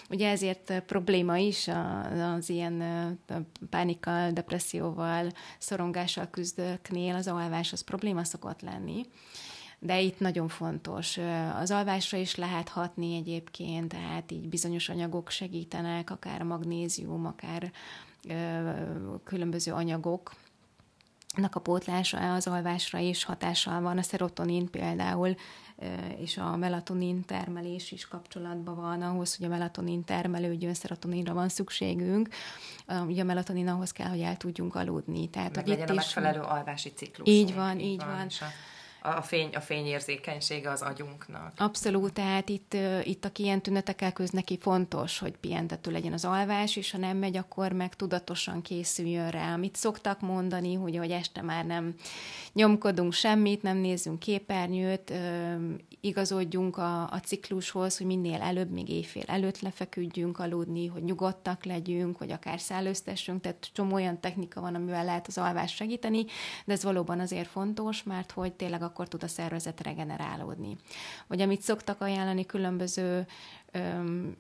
Ugye 0.10 0.29
ezért 0.29 0.79
probléma 0.86 1.38
is 1.38 1.69
az 2.38 2.49
ilyen 2.49 2.84
pánikkal, 3.69 4.32
depresszióval, 4.32 5.32
szorongással 5.60 6.27
küzdőknél 6.29 7.15
az 7.15 7.27
alvás 7.27 7.73
az 7.73 7.82
probléma 7.82 8.23
szokott 8.23 8.62
lenni 8.62 9.06
de 9.85 10.01
itt 10.01 10.19
nagyon 10.19 10.47
fontos. 10.47 11.17
Az 11.59 11.71
alvásra 11.71 12.17
is 12.17 12.35
lehet 12.35 12.69
hatni 12.69 13.15
egyébként, 13.15 13.87
tehát 13.87 14.31
így 14.31 14.49
bizonyos 14.49 14.89
anyagok 14.89 15.29
segítenek, 15.29 16.09
akár 16.09 16.41
a 16.41 16.43
magnézium, 16.43 17.25
akár 17.25 17.71
különböző 19.23 19.71
anyagok, 19.71 20.33
a 21.51 21.59
pótlása 21.59 22.33
az 22.33 22.47
alvásra 22.47 22.99
is 22.99 23.23
hatással 23.23 23.81
van, 23.81 23.97
a 23.97 24.01
szerotonin 24.01 24.69
például, 24.69 25.35
és 26.17 26.37
a 26.37 26.55
melatonin 26.55 27.25
termelés 27.25 27.91
is 27.91 28.07
kapcsolatban 28.07 28.75
van 28.75 29.01
ahhoz, 29.01 29.35
hogy 29.35 29.45
a 29.45 29.49
melatonin 29.49 30.03
termelődjön, 30.03 30.73
szerotoninra 30.73 31.33
van 31.33 31.49
szükségünk. 31.49 32.29
Ugye 33.07 33.21
a 33.21 33.25
melatonin 33.25 33.67
ahhoz 33.67 33.91
kell, 33.91 34.09
hogy 34.09 34.21
el 34.21 34.37
tudjunk 34.37 34.75
aludni. 34.75 35.29
Tehát 35.29 35.55
Meg 35.55 35.67
legyen 35.67 35.87
a 35.87 35.93
megfelelő 35.93 36.39
alvási 36.39 36.89
ciklus. 36.89 37.27
Így 37.27 37.53
van, 37.53 37.79
így 37.79 37.99
van. 37.99 38.07
van. 38.07 38.27
A, 39.03 39.21
fény, 39.21 39.49
a 39.55 39.59
fényérzékenysége 39.59 40.69
az 40.69 40.81
agyunknak. 40.81 41.53
Abszolút, 41.57 42.13
tehát 42.13 42.49
itt, 42.49 42.75
itt 43.03 43.25
aki 43.25 43.43
ilyen 43.43 43.61
tünetekkel 43.61 44.13
köz 44.13 44.29
neki 44.29 44.57
fontos, 44.61 45.19
hogy 45.19 45.37
pihentető 45.37 45.91
legyen 45.91 46.13
az 46.13 46.25
alvás, 46.25 46.75
és 46.75 46.91
ha 46.91 46.97
nem 46.97 47.17
megy, 47.17 47.37
akkor 47.37 47.71
meg 47.71 47.95
tudatosan 47.95 48.61
készüljön 48.61 49.29
rá. 49.29 49.53
Amit 49.53 49.75
szoktak 49.75 50.21
mondani, 50.21 50.73
hogy, 50.73 50.97
hogy 50.97 51.11
este 51.11 51.41
már 51.41 51.65
nem 51.65 51.95
nyomkodunk 52.53 53.13
semmit, 53.13 53.61
nem 53.61 53.77
nézzünk 53.77 54.19
képernyőt, 54.19 55.13
igazodjunk 56.01 56.77
a, 56.77 57.01
a 57.01 57.19
ciklushoz, 57.23 57.97
hogy 57.97 58.05
minél 58.05 58.41
előbb, 58.41 58.71
még 58.71 58.89
éjfél 58.89 59.23
előtt 59.25 59.59
lefeküdjünk 59.59 60.39
aludni, 60.39 60.87
hogy 60.87 61.03
nyugodtak 61.03 61.63
legyünk, 61.63 62.17
hogy 62.17 62.31
akár 62.31 62.59
szállöztessünk, 62.59 63.41
tehát 63.41 63.69
csomó 63.73 63.93
olyan 63.93 64.19
technika 64.19 64.61
van, 64.61 64.75
amivel 64.75 65.05
lehet 65.05 65.27
az 65.27 65.37
alvást 65.37 65.75
segíteni, 65.75 66.25
de 66.65 66.73
ez 66.73 66.83
valóban 66.83 67.19
azért 67.19 67.47
fontos, 67.47 68.03
mert 68.03 68.31
hogy 68.31 68.53
tényleg 68.53 68.81
akkor 68.93 69.08
tud 69.08 69.23
a 69.23 69.27
szervezet 69.27 69.82
regenerálódni. 69.82 70.77
Vagy 71.27 71.41
amit 71.41 71.62
szoktak 71.62 72.01
ajánlani 72.01 72.45
különböző 72.45 73.27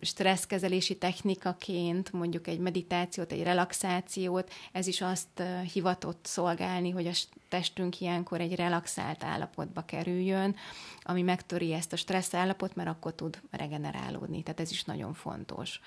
stresszkezelési 0.01 0.97
technikaként, 0.97 2.11
mondjuk 2.11 2.47
egy 2.47 2.59
meditációt, 2.59 3.31
egy 3.31 3.43
relaxációt, 3.43 4.51
ez 4.71 4.87
is 4.87 5.01
azt 5.01 5.43
hivatott 5.73 6.25
szolgálni, 6.25 6.89
hogy 6.89 7.07
a 7.07 7.11
testünk 7.49 8.01
ilyenkor 8.01 8.41
egy 8.41 8.55
relaxált 8.55 9.23
állapotba 9.23 9.81
kerüljön, 9.81 10.55
ami 11.01 11.21
megtöri 11.21 11.73
ezt 11.73 11.93
a 11.93 11.95
stressz 11.95 12.33
állapot, 12.33 12.75
mert 12.75 12.89
akkor 12.89 13.13
tud 13.13 13.41
regenerálódni. 13.51 14.43
Tehát 14.43 14.59
ez 14.59 14.71
is 14.71 14.83
nagyon 14.83 15.13
fontos. 15.13 15.81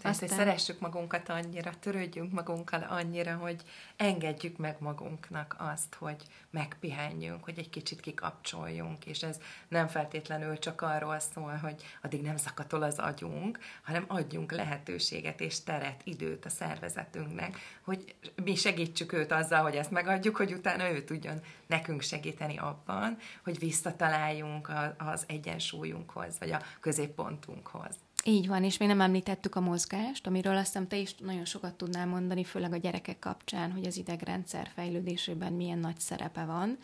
Tehát, 0.00 0.22
Aztán... 0.22 0.28
hogy 0.28 0.38
szeressük 0.38 0.80
magunkat 0.80 1.28
annyira, 1.28 1.70
törődjünk 1.80 2.32
magunkkal 2.32 2.82
annyira, 2.82 3.34
hogy 3.34 3.62
engedjük 3.96 4.56
meg 4.56 4.76
magunknak 4.78 5.56
azt, 5.58 5.94
hogy 5.94 6.22
megpihenjünk, 6.50 7.44
hogy 7.44 7.58
egy 7.58 7.70
kicsit 7.70 8.00
kikapcsoljunk, 8.00 9.06
és 9.06 9.22
ez 9.22 9.38
nem 9.68 9.88
feltétlenül 9.88 10.58
csak 10.58 10.80
arról 10.80 11.18
szól, 11.18 11.56
hogy 11.56 11.82
addig 12.02 12.22
nem 12.22 12.36
szakatol 12.36 12.82
az 12.82 12.98
agyunk, 12.98 13.58
hanem 13.82 14.04
adjunk 14.08 14.52
lehetőséget 14.52 15.40
és 15.40 15.62
teret, 15.62 16.00
időt 16.04 16.44
a 16.44 16.48
szervezetünknek, 16.48 17.58
hogy 17.82 18.14
mi 18.44 18.54
segítsük 18.54 19.12
őt 19.12 19.32
azzal, 19.32 19.62
hogy 19.62 19.76
ezt 19.76 19.90
megadjuk, 19.90 20.36
hogy 20.36 20.52
utána 20.52 20.90
ő 20.90 21.04
tudjon 21.04 21.40
nekünk 21.66 22.00
segíteni 22.00 22.58
abban, 22.58 23.18
hogy 23.44 23.58
visszataláljunk 23.58 24.70
az 24.98 25.24
egyensúlyunkhoz, 25.26 26.38
vagy 26.38 26.50
a 26.50 26.62
középpontunkhoz. 26.80 27.96
Így 28.24 28.48
van, 28.48 28.64
és 28.64 28.76
még 28.76 28.88
nem 28.88 29.00
említettük 29.00 29.54
a 29.54 29.60
mozgást, 29.60 30.26
amiről 30.26 30.56
azt 30.56 30.66
hiszem 30.66 30.88
te 30.88 30.96
is 30.96 31.14
nagyon 31.14 31.44
sokat 31.44 31.74
tudnál 31.74 32.06
mondani, 32.06 32.44
főleg 32.44 32.72
a 32.72 32.76
gyerekek 32.76 33.18
kapcsán, 33.18 33.72
hogy 33.72 33.86
az 33.86 33.96
idegrendszer 33.96 34.70
fejlődésében 34.74 35.52
milyen 35.52 35.78
nagy 35.78 35.98
szerepe 35.98 36.44
van 36.44 36.78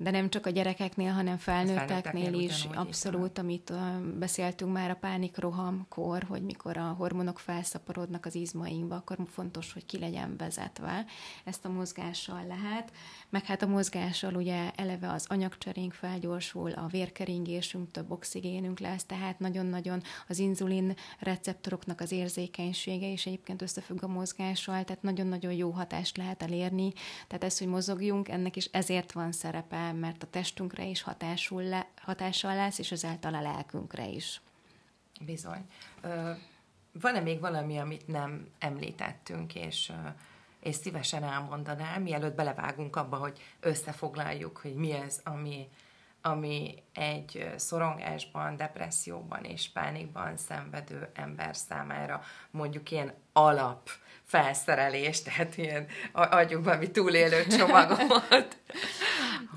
de 0.00 0.10
nem 0.10 0.28
csak 0.28 0.46
a 0.46 0.50
gyerekeknél, 0.50 1.12
hanem 1.12 1.36
felnőtteknél 1.36 2.32
is, 2.32 2.64
abszolút, 2.74 3.38
amit 3.38 3.72
beszéltünk 4.18 4.72
már 4.72 4.90
a 4.90 4.94
pánikrohamkor, 4.94 6.22
hogy 6.28 6.42
mikor 6.42 6.76
a 6.76 6.94
hormonok 6.98 7.38
felszaporodnak 7.38 8.26
az 8.26 8.34
izmainkba, 8.34 8.94
akkor 8.94 9.18
fontos, 9.30 9.72
hogy 9.72 9.86
ki 9.86 9.98
legyen 9.98 10.36
vezetve. 10.36 11.04
Ezt 11.44 11.64
a 11.64 11.68
mozgással 11.68 12.44
lehet, 12.46 12.92
meg 13.28 13.44
hát 13.44 13.62
a 13.62 13.66
mozgással 13.66 14.34
ugye 14.34 14.70
eleve 14.76 15.12
az 15.12 15.26
anyagcserénk 15.28 15.92
felgyorsul, 15.92 16.70
a 16.70 16.86
vérkeringésünk, 16.86 17.90
több 17.90 18.10
oxigénünk 18.10 18.78
lesz, 18.78 19.04
tehát 19.04 19.38
nagyon-nagyon 19.38 20.02
az 20.28 20.38
inzulin 20.38 20.94
receptoroknak 21.18 22.00
az 22.00 22.12
érzékenysége 22.12 23.12
és 23.12 23.26
egyébként 23.26 23.62
összefügg 23.62 24.02
a 24.02 24.08
mozgással, 24.08 24.84
tehát 24.84 25.02
nagyon-nagyon 25.02 25.52
jó 25.52 25.70
hatást 25.70 26.16
lehet 26.16 26.42
elérni. 26.42 26.92
Tehát 27.26 27.44
ez, 27.44 27.58
hogy 27.58 27.68
mozogjunk, 27.68 28.28
ennek 28.28 28.56
is 28.56 28.64
ezért 28.64 29.12
van 29.12 29.32
szerepe 29.32 29.86
mert 29.96 30.22
a 30.22 30.26
testünkre 30.30 30.84
is 30.84 31.02
hatásul 31.02 31.62
le, 31.62 31.86
hatással 31.96 32.54
lesz, 32.54 32.78
és 32.78 32.92
ezáltal 32.92 33.34
a 33.34 33.40
lelkünkre 33.40 34.06
is. 34.06 34.40
Bizony. 35.20 35.66
van-e 36.92 37.20
még 37.20 37.40
valami, 37.40 37.78
amit 37.78 38.06
nem 38.06 38.48
említettünk, 38.58 39.54
és, 39.54 39.92
és 40.60 40.74
szívesen 40.74 41.24
elmondanám, 41.24 42.02
mielőtt 42.02 42.34
belevágunk 42.34 42.96
abba, 42.96 43.16
hogy 43.16 43.38
összefoglaljuk, 43.60 44.56
hogy 44.56 44.74
mi 44.74 44.92
ez, 44.92 45.20
ami, 45.24 45.68
ami 46.22 46.82
egy 46.94 47.50
szorongásban, 47.56 48.56
depresszióban 48.56 49.44
és 49.44 49.68
pánikban 49.68 50.36
szenvedő 50.36 51.10
ember 51.14 51.56
számára 51.56 52.22
mondjuk 52.50 52.90
ilyen 52.90 53.14
alap 53.32 53.88
felszerelés, 54.24 55.22
tehát 55.22 55.56
ilyen 55.56 55.86
adjunk 56.12 56.64
valami 56.64 56.90
túlélő 56.90 57.46
csomagot. 57.46 58.58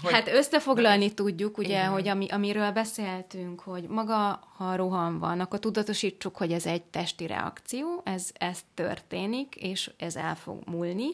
hogy... 0.01 0.13
Hát 0.13 0.27
összefoglalni 0.27 1.13
tudjuk, 1.13 1.57
ugye, 1.57 1.67
Igen. 1.69 1.89
hogy 1.89 2.07
ami, 2.07 2.27
amiről 2.29 2.71
beszéltünk, 2.71 3.59
hogy 3.59 3.87
maga, 3.87 4.39
ha 4.57 4.75
roham 4.75 5.19
van, 5.19 5.39
akkor 5.39 5.59
tudatosítsuk, 5.59 6.37
hogy 6.37 6.51
ez 6.51 6.65
egy 6.65 6.83
testi 6.83 7.27
reakció, 7.27 8.01
ez, 8.03 8.29
ez 8.33 8.59
történik, 8.73 9.55
és 9.55 9.91
ez 9.97 10.15
el 10.15 10.35
fog 10.35 10.61
múlni. 10.65 11.07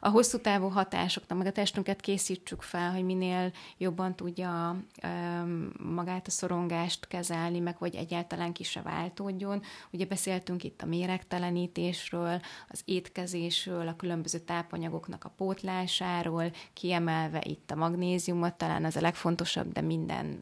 A 0.00 0.08
hosszú 0.08 0.38
távú 0.38 0.68
hatásoknak, 0.68 1.38
meg 1.38 1.46
a 1.46 1.52
testünket 1.52 2.00
készítsük 2.00 2.62
fel, 2.62 2.92
hogy 2.92 3.04
minél 3.04 3.52
jobban 3.78 4.14
tudja 4.16 4.76
um, 5.02 5.72
magát 5.94 6.26
a 6.26 6.30
szorongást 6.30 7.06
kezelni, 7.06 7.58
meg 7.58 7.76
hogy 7.76 7.94
egyáltalán 7.94 8.52
ki 8.52 8.62
se 8.62 8.82
váltódjon. 8.82 9.62
Ugye 9.90 10.06
beszéltünk 10.06 10.64
itt 10.64 10.82
a 10.82 10.86
méregtelenítésről, 10.86 12.40
az 12.68 12.82
étkezésről, 12.84 13.88
a 13.88 13.96
különböző 13.96 14.38
tápanyagoknak 14.38 15.24
a 15.24 15.32
pótlásáról, 15.36 16.52
kiemelve 16.72 17.42
itt 17.44 17.70
a 17.70 17.76
magnéziumot, 17.76 18.11
talán 18.56 18.84
az 18.84 18.96
a 18.96 19.00
legfontosabb, 19.00 19.72
de 19.72 19.80
minden, 19.80 20.38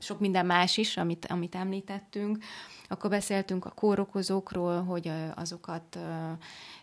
sok 0.00 0.20
minden 0.20 0.46
más 0.46 0.76
is, 0.76 0.96
amit, 0.96 1.26
amit 1.26 1.54
említettünk. 1.54 2.38
Akkor 2.88 3.10
beszéltünk 3.10 3.64
a 3.64 3.70
kórokozókról, 3.70 4.84
hogy 4.84 5.10
azokat 5.34 5.98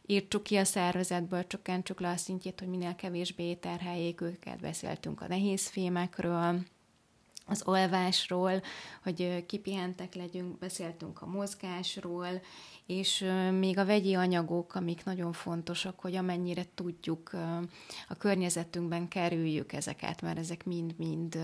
írtsuk 0.06 0.44
ki 0.44 0.56
a 0.56 0.64
szervezetből, 0.64 1.48
csökkentsük 1.48 2.00
le 2.00 2.10
a 2.10 2.18
szintjét, 2.18 2.60
hogy 2.60 2.68
minél 2.68 2.96
kevésbé 2.96 3.54
terheljék 3.54 4.22
őket. 4.22 4.60
Beszéltünk 4.60 5.22
a 5.22 5.28
nehéz 5.28 5.68
fémekről, 5.68 6.60
az 7.46 7.62
olvásról, 7.66 8.62
hogy 9.04 9.46
kipihentek 9.46 10.16
legyünk, 10.16 10.58
beszéltünk 10.58 11.22
a 11.22 11.26
mozgásról, 11.26 12.42
és 12.86 13.26
még 13.60 13.78
a 13.78 13.86
vegyi 13.86 14.14
anyagok, 14.14 14.76
amik 14.76 15.04
nagyon 15.04 15.34
fontosak, 15.34 16.00
hogy 16.00 16.16
amennyire 16.16 16.66
tudjuk 16.76 17.32
a 18.08 18.16
környezetünkben 18.18 19.08
kerüljük 19.08 19.74
ezeket, 19.74 20.22
mert 20.22 20.38
ezek 20.38 20.66
mind-mind 20.66 21.38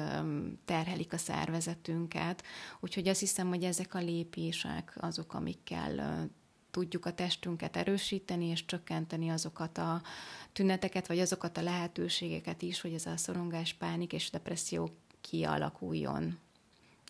terhelik 0.66 1.14
a 1.14 1.18
szervezetünket. 1.18 2.44
Úgyhogy 2.80 3.08
azt 3.08 3.20
hiszem, 3.20 3.48
hogy 3.48 3.64
ezek 3.64 3.94
a 3.94 4.00
lépések 4.00 4.98
azok, 5.00 5.34
amikkel 5.34 6.28
tudjuk 6.72 7.06
a 7.06 7.14
testünket 7.14 7.78
erősíteni, 7.78 8.46
és 8.46 8.66
csökkenteni 8.66 9.30
azokat 9.30 9.78
a 9.78 10.02
tüneteket, 10.54 11.08
vagy 11.08 11.20
azokat 11.20 11.58
a 11.58 11.62
lehetőségeket 11.62 12.62
is, 12.62 12.82
hogy 12.82 12.94
ez 12.94 13.06
a 13.06 13.18
szorongás, 13.18 13.74
pánik 13.74 14.14
és 14.14 14.30
depresszió 14.30 14.90
kialakuljon. 15.22 16.40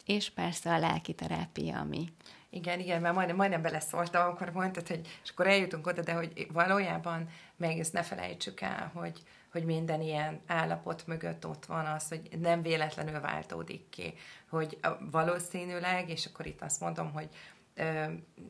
És 0.06 0.30
persze 0.30 0.74
a 0.74 0.80
lelki 0.80 1.14
terápia, 1.14 1.80
ami 1.80 2.14
igen, 2.54 2.80
igen, 2.80 3.02
mert 3.02 3.16
majdnem, 3.16 3.36
majdnem 3.36 3.62
beleszóltam, 3.62 4.28
amikor 4.28 4.52
mondtad, 4.52 4.88
hogy 4.88 5.20
és 5.24 5.30
akkor 5.30 5.48
eljutunk 5.48 5.88
oda, 5.88 6.02
de 6.02 6.14
hogy 6.14 6.48
valójában 6.54 7.30
meg 7.58 7.80
ezt 7.80 7.94
ne 7.94 8.04
felejtsük 8.04 8.62
el, 8.62 8.92
hogy, 8.94 9.22
hogy 9.52 9.64
minden 9.64 10.02
ilyen 10.02 10.42
állapot 10.48 11.08
mögött 11.08 11.48
ott 11.48 11.66
van 11.66 11.86
az, 11.86 12.08
hogy 12.08 12.30
nem 12.40 12.62
véletlenül 12.62 13.20
váltódik 13.20 13.90
ki, 13.90 14.14
hogy 14.50 14.78
valószínűleg, 15.12 16.10
és 16.10 16.26
akkor 16.26 16.46
itt 16.46 16.62
azt 16.62 16.80
mondom, 16.80 17.12
hogy 17.12 17.30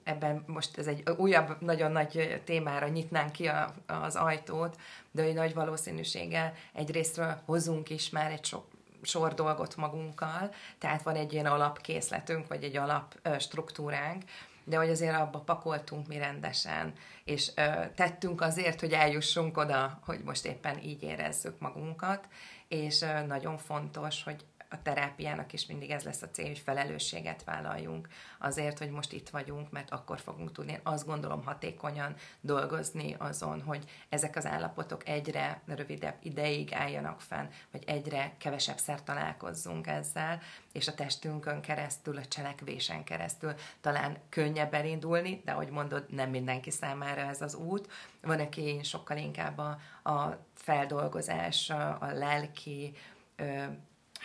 ebben 0.03 0.43
most 0.47 0.77
ez 0.77 0.87
egy 0.87 1.09
újabb, 1.17 1.61
nagyon 1.61 1.91
nagy 1.91 2.41
témára 2.45 2.87
nyitnánk 2.87 3.31
ki 3.31 3.47
a, 3.47 3.73
az 3.87 4.15
ajtót, 4.15 4.75
de 5.11 5.23
hogy 5.23 5.33
nagy 5.33 5.53
valószínűséggel 5.53 6.53
egyrésztről 6.73 7.41
hozunk 7.45 7.89
is 7.89 8.09
már 8.09 8.31
egy 8.31 8.45
sok 8.45 8.67
sor 9.01 9.33
dolgot 9.33 9.75
magunkkal, 9.75 10.53
tehát 10.77 11.01
van 11.01 11.15
egy 11.15 11.33
ilyen 11.33 11.45
alapkészletünk, 11.45 12.47
vagy 12.47 12.63
egy 12.63 12.77
alap 12.77 13.19
struktúránk, 13.39 14.23
de 14.63 14.77
hogy 14.77 14.89
azért 14.89 15.15
abba 15.15 15.39
pakoltunk 15.39 16.07
mi 16.07 16.17
rendesen, 16.17 16.93
és 17.23 17.51
ö, 17.55 17.61
tettünk 17.95 18.41
azért, 18.41 18.79
hogy 18.79 18.91
eljussunk 18.91 19.57
oda, 19.57 19.99
hogy 20.05 20.21
most 20.23 20.45
éppen 20.45 20.83
így 20.83 21.03
érezzük 21.03 21.59
magunkat, 21.59 22.27
és 22.67 23.01
ö, 23.01 23.25
nagyon 23.25 23.57
fontos, 23.57 24.23
hogy 24.23 24.45
a 24.71 24.81
terápiának 24.81 25.53
is 25.53 25.65
mindig 25.65 25.89
ez 25.89 26.03
lesz 26.03 26.21
a 26.21 26.29
cél, 26.29 26.45
hogy 26.45 26.59
felelősséget 26.59 27.43
vállaljunk 27.43 28.07
azért, 28.39 28.77
hogy 28.77 28.89
most 28.89 29.11
itt 29.11 29.29
vagyunk, 29.29 29.71
mert 29.71 29.89
akkor 29.89 30.19
fogunk 30.19 30.51
tudni, 30.51 30.71
én 30.71 30.79
azt 30.83 31.05
gondolom, 31.05 31.43
hatékonyan 31.43 32.15
dolgozni 32.41 33.15
azon, 33.17 33.61
hogy 33.61 33.89
ezek 34.09 34.35
az 34.35 34.45
állapotok 34.45 35.07
egyre 35.07 35.61
rövidebb 35.65 36.15
ideig 36.21 36.73
álljanak 36.73 37.21
fenn, 37.21 37.47
vagy 37.71 37.83
egyre 37.85 38.33
kevesebb 38.37 38.77
szer 38.77 39.03
találkozzunk 39.03 39.87
ezzel, 39.87 40.39
és 40.71 40.87
a 40.87 40.93
testünkön 40.93 41.61
keresztül, 41.61 42.17
a 42.17 42.25
cselekvésen 42.25 43.03
keresztül 43.03 43.53
talán 43.81 44.17
könnyebb 44.29 44.73
elindulni, 44.73 45.41
de 45.45 45.51
ahogy 45.51 45.69
mondod, 45.69 46.05
nem 46.09 46.29
mindenki 46.29 46.71
számára 46.71 47.21
ez 47.21 47.41
az 47.41 47.55
út. 47.55 47.91
Van, 48.21 48.39
aki 48.39 48.79
sokkal 48.83 49.17
inkább 49.17 49.57
a, 49.57 49.77
a 50.09 50.37
feldolgozás, 50.53 51.69
a, 51.69 51.97
a 52.01 52.11
lelki, 52.11 52.93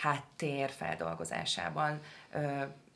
háttér 0.00 0.70
feldolgozásában 0.70 2.00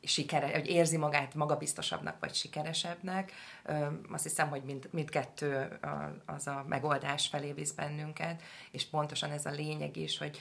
sikere, 0.03 0.51
hogy 0.53 0.67
érzi 0.67 0.97
magát 0.97 1.35
magabiztosabbnak 1.35 2.17
vagy 2.21 2.35
sikeresebbnek. 2.35 3.33
Azt 4.11 4.23
hiszem, 4.23 4.49
hogy 4.49 4.63
mind, 4.63 4.89
mindkettő 4.91 5.79
az 6.27 6.47
a 6.47 6.65
megoldás 6.69 7.27
felé 7.27 7.53
visz 7.53 7.73
bennünket, 7.73 8.43
és 8.71 8.87
pontosan 8.87 9.31
ez 9.31 9.47
a 9.47 9.51
lényeg 9.51 9.97
is, 9.97 10.19
hogy 10.19 10.41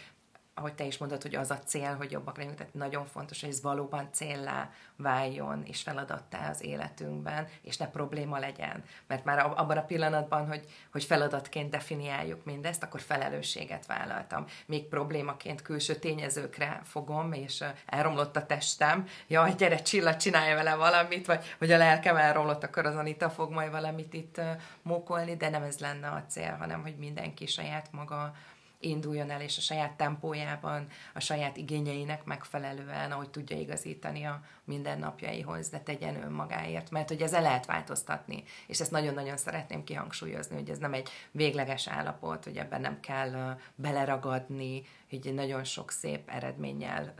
ahogy 0.60 0.74
te 0.74 0.84
is 0.84 0.98
mondod, 0.98 1.22
hogy 1.22 1.36
az 1.36 1.52
a 1.52 1.60
cél, 1.60 1.96
hogy 1.96 2.12
jobbak 2.12 2.38
legyünk, 2.38 2.56
tehát 2.56 2.74
nagyon 2.74 3.06
fontos, 3.06 3.42
hogy 3.42 3.50
ez 3.50 3.62
valóban 3.62 4.10
céllá 4.12 4.70
váljon, 4.96 5.64
és 5.66 5.82
feladattá 5.82 6.50
az 6.50 6.64
életünkben, 6.64 7.48
és 7.62 7.78
ne 7.78 7.88
probléma 7.90 8.40
legyen. 8.40 8.84
Mert 9.08 9.24
már 9.24 9.40
abban 9.40 9.78
a 9.78 9.86
pillanatban, 9.86 10.48
hogy, 10.48 10.66
hogy 10.92 11.04
feladatként 11.04 11.70
definiáljuk 11.70 12.46
mindezt, 12.46 12.84
akkor 12.84 13.02
felelősséget 13.02 13.86
vállaltam. 13.86 14.46
Még 14.66 14.88
problémaként 14.88 15.62
külső 15.62 15.96
tényezőkre 15.96 16.82
fogom, 16.84 17.34
és 17.34 17.64
elromlott 17.86 18.36
a 18.36 18.46
testem, 18.46 19.08
jaj, 19.28 19.54
gyere, 19.58 19.82
Csilla, 19.82 20.16
csinálja 20.16 20.56
vele 20.56 20.76
valamit, 20.76 21.26
vagy, 21.26 21.56
vagy 21.60 21.72
a 21.72 21.78
lelkem 21.78 22.16
elromlott, 22.16 22.64
akkor 22.64 22.86
az 22.86 22.96
Anita 22.96 23.30
fog 23.30 23.52
majd 23.52 23.72
valamit 23.72 24.14
itt 24.14 24.42
mókolni, 24.82 25.36
de 25.36 25.50
nem 25.50 25.64
ez 25.64 25.80
lenne 25.80 26.08
a 26.08 26.24
cél, 26.28 26.56
hanem 26.60 26.82
hogy 26.82 26.96
mindenki 26.98 27.46
saját 27.46 27.92
maga 27.92 28.34
induljon 28.80 29.30
el, 29.30 29.42
és 29.42 29.58
a 29.58 29.62
saját 29.62 29.98
tempójában, 29.98 30.88
a 31.14 31.20
saját 31.20 31.58
igényeinek 31.58 32.24
megfelelően, 32.24 33.12
ahogy 33.12 33.30
tudja 33.30 33.58
igazítani 33.58 34.24
a 34.24 34.42
mindennapjaihoz, 34.64 35.70
de 35.70 35.80
tegyen 35.80 36.24
önmagáért, 36.24 36.92
mert 36.92 37.08
hogy 37.08 37.22
ezzel 37.22 37.42
lehet 37.42 37.66
változtatni, 37.66 38.44
és 38.68 38.80
ezt 38.80 38.92
nagyon-nagyon 38.92 39.38
szeretném 39.38 39.84
kihangsúlyozni, 39.84 40.56
hogy 40.56 40.70
ez 40.70 40.78
nem 40.78 40.94
egy 40.94 41.10
végleges 41.32 41.88
állapot, 41.88 42.44
hogy 42.44 42.58
ebben 42.58 42.82
nem 42.82 43.00
kell 43.00 43.58
beleragadni, 43.76 44.84
hogy 45.10 45.34
nagyon 45.34 45.64
sok 45.64 45.92
szép 45.92 46.30
eredménnyel 46.30 47.14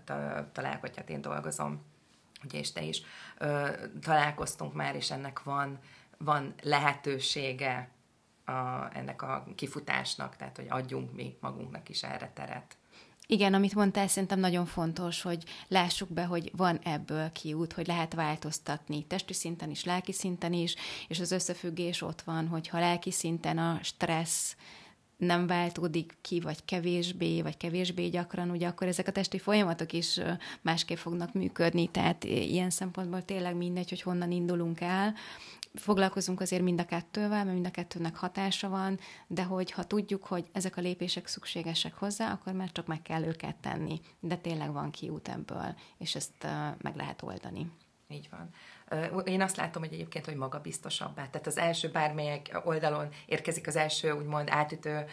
találkozhat, 0.52 1.10
én 1.10 1.22
dolgozom, 1.22 1.86
ugye 2.44 2.60
és 2.60 2.72
te 2.72 2.82
is. 2.82 3.02
Találkoztunk 4.02 4.74
már, 4.74 4.96
és 4.96 5.12
ennek 5.12 5.44
van, 5.44 5.80
van 6.18 6.54
lehetősége 6.62 7.90
a, 8.50 8.90
ennek 8.94 9.22
a 9.22 9.46
kifutásnak, 9.56 10.36
tehát 10.36 10.56
hogy 10.56 10.68
adjunk 10.70 11.14
mi 11.14 11.38
magunknak 11.40 11.90
is 11.90 12.04
erre 12.04 12.32
teret. 12.34 12.78
Igen, 13.32 13.54
amit 13.54 13.76
mondtál, 13.76 14.08
szerintem 14.08 14.40
nagyon 14.40 14.66
fontos, 14.66 15.22
hogy 15.22 15.44
lássuk 15.68 16.10
be, 16.10 16.24
hogy 16.26 16.52
van 16.56 16.80
ebből 16.84 17.32
kiút, 17.32 17.74
hogy 17.74 17.88
lehet 17.88 18.14
változtatni 18.14 19.06
testi 19.06 19.34
szinten 19.34 19.70
is, 19.70 19.84
lelki 19.84 20.12
szinten 20.12 20.54
is, 20.54 20.76
és 21.08 21.20
az 21.20 21.32
összefüggés 21.32 22.02
ott 22.02 22.22
van, 22.22 22.48
hogyha 22.48 22.80
lelki 22.80 23.12
szinten 23.12 23.58
a 23.58 23.80
stressz 23.84 24.56
nem 25.20 25.48
váltódik 25.48 26.18
ki, 26.22 26.40
vagy 26.40 26.66
kevésbé, 26.66 27.42
vagy 27.42 27.58
kevésbé 27.58 28.08
gyakran, 28.08 28.50
ugye 28.50 28.68
akkor 28.68 28.88
ezek 28.88 29.08
a 29.08 29.12
testi 29.12 29.40
folyamatok 29.40 29.94
is 29.94 30.20
másképp 30.62 30.98
fognak 30.98 31.34
működni, 31.34 31.88
tehát 31.88 32.24
ilyen 32.24 32.70
szempontból 32.70 33.26
tényleg 33.26 33.56
mindegy, 33.56 33.90
hogy 33.90 34.02
honnan 34.02 34.32
indulunk 34.32 34.82
el, 34.82 35.14
foglalkozunk 35.74 36.42
azért 36.42 36.62
mind 36.62 36.80
a 36.80 36.86
kettővel, 36.86 37.44
mert 37.44 37.54
mind 37.54 37.66
a 37.66 37.72
kettőnek 37.72 38.16
hatása 38.16 38.70
van, 38.70 39.00
de 39.28 39.44
hogy 39.44 39.72
ha 39.72 39.84
tudjuk, 39.84 40.24
hogy 40.24 40.46
ezek 40.52 40.78
a 40.78 40.82
lépések 40.82 41.28
szükségesek 41.28 41.94
hozzá, 41.94 42.32
akkor 42.32 42.54
már 42.54 42.72
csak 42.72 42.88
meg 42.88 43.02
kell 43.02 43.24
őket 43.24 43.56
tenni. 43.56 44.02
De 44.20 44.36
tényleg 44.36 44.74
van 44.74 44.92
kiút 44.92 45.28
ebből, 45.28 45.76
és 45.98 46.16
ezt 46.16 46.48
meg 46.78 46.96
lehet 46.96 47.22
oldani. 47.22 47.72
Így 48.08 48.28
van. 48.32 48.50
Én 49.26 49.42
azt 49.42 49.56
látom, 49.56 49.84
hogy 49.84 49.94
egyébként, 49.94 50.26
hogy 50.26 50.36
magabiztosabbá. 50.36 51.28
Tehát 51.28 51.48
az 51.48 51.58
első 51.58 51.90
bármelyik 51.90 52.60
oldalon 52.64 53.10
érkezik 53.26 53.68
az 53.68 53.76
első 53.76 54.12
úgymond 54.12 54.50
átütő 54.50 55.06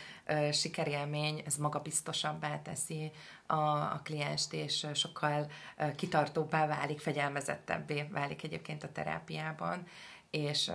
sikerélmény, 0.53 1.43
ez 1.47 1.57
magabiztosabbá 1.57 2.63
teszi 2.63 3.11
a, 3.47 3.55
a 3.71 4.01
klienst, 4.05 4.53
és 4.53 4.87
sokkal 4.95 5.51
kitartóbbá 5.97 6.67
válik, 6.67 7.01
fegyelmezettebbé 7.01 8.09
válik 8.11 8.43
egyébként 8.43 8.85
a 8.85 8.93
terápiában. 8.93 9.87
És, 10.31 10.71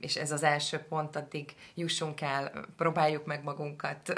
és 0.00 0.16
ez 0.16 0.32
az 0.32 0.42
első 0.42 0.78
pont, 0.78 1.16
addig 1.16 1.54
jussunk 1.74 2.20
el, 2.20 2.66
próbáljuk 2.76 3.26
meg 3.26 3.42
magunkat 3.42 4.12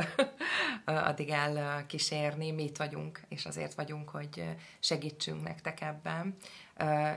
addig 0.85 1.29
el 1.29 1.87
kísérni, 1.87 2.51
mi 2.51 2.63
itt 2.63 2.77
vagyunk, 2.77 3.21
és 3.29 3.47
azért 3.47 3.75
vagyunk, 3.75 4.09
hogy 4.09 4.45
segítsünk 4.81 5.43
nektek 5.43 5.81
ebben, 5.81 6.37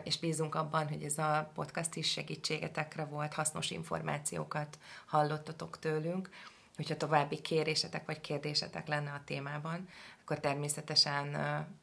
és 0.04 0.20
bízunk 0.20 0.56
abban, 0.56 0.88
hogy 0.88 1.04
ez 1.04 1.18
a 1.18 1.52
podcast 1.54 1.96
is 1.96 2.12
segítségetekre 2.12 3.06
volt, 3.06 3.34
hasznos 3.34 3.72
információkat 3.72 4.78
hallottatok 5.06 5.80
tőlünk, 5.80 6.30
hogyha 6.76 6.98
további 6.98 7.42
kérésetek 7.42 8.06
vagy 8.06 8.22
kérdésetek 8.22 8.88
lenne 8.88 9.12
a 9.12 9.22
témában, 9.26 9.88
akkor 10.22 10.40
természetesen 10.40 11.36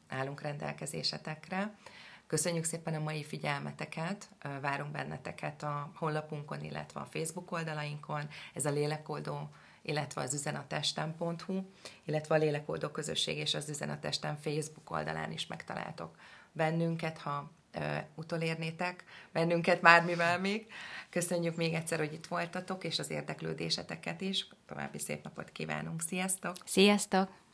állunk 0.09 0.41
rendelkezésetekre. 0.41 1.75
Köszönjük 2.27 2.63
szépen 2.63 2.93
a 2.93 2.99
mai 2.99 3.23
figyelmeteket, 3.23 4.29
várunk 4.61 4.91
benneteket 4.91 5.63
a 5.63 5.91
honlapunkon, 5.95 6.63
illetve 6.63 6.99
a 6.99 7.07
Facebook 7.09 7.51
oldalainkon. 7.51 8.27
Ez 8.53 8.65
a 8.65 8.71
lélekoldó 8.71 9.49
illetve 9.81 10.21
az 10.21 10.33
üzenatesten.hu, 10.33 11.61
illetve 12.05 12.35
a 12.35 12.37
Lélekoldó 12.37 12.89
Közösség 12.89 13.37
és 13.37 13.53
az 13.53 13.69
Üzenatesten 13.69 14.37
Facebook 14.37 14.91
oldalán 14.91 15.31
is 15.31 15.47
megtaláltok 15.47 16.15
bennünket, 16.51 17.17
ha 17.17 17.51
utolérnétek 18.15 19.03
bennünket 19.31 19.81
mivel 20.03 20.39
még. 20.39 20.65
Köszönjük 21.09 21.55
még 21.55 21.73
egyszer, 21.73 21.99
hogy 21.99 22.13
itt 22.13 22.27
voltatok, 22.27 22.83
és 22.83 22.99
az 22.99 23.09
érdeklődéseteket 23.09 24.21
is. 24.21 24.47
További 24.67 24.99
szép 24.99 25.23
napot 25.23 25.51
kívánunk. 25.51 26.01
Sziasztok! 26.01 26.55
Sziasztok! 26.65 27.48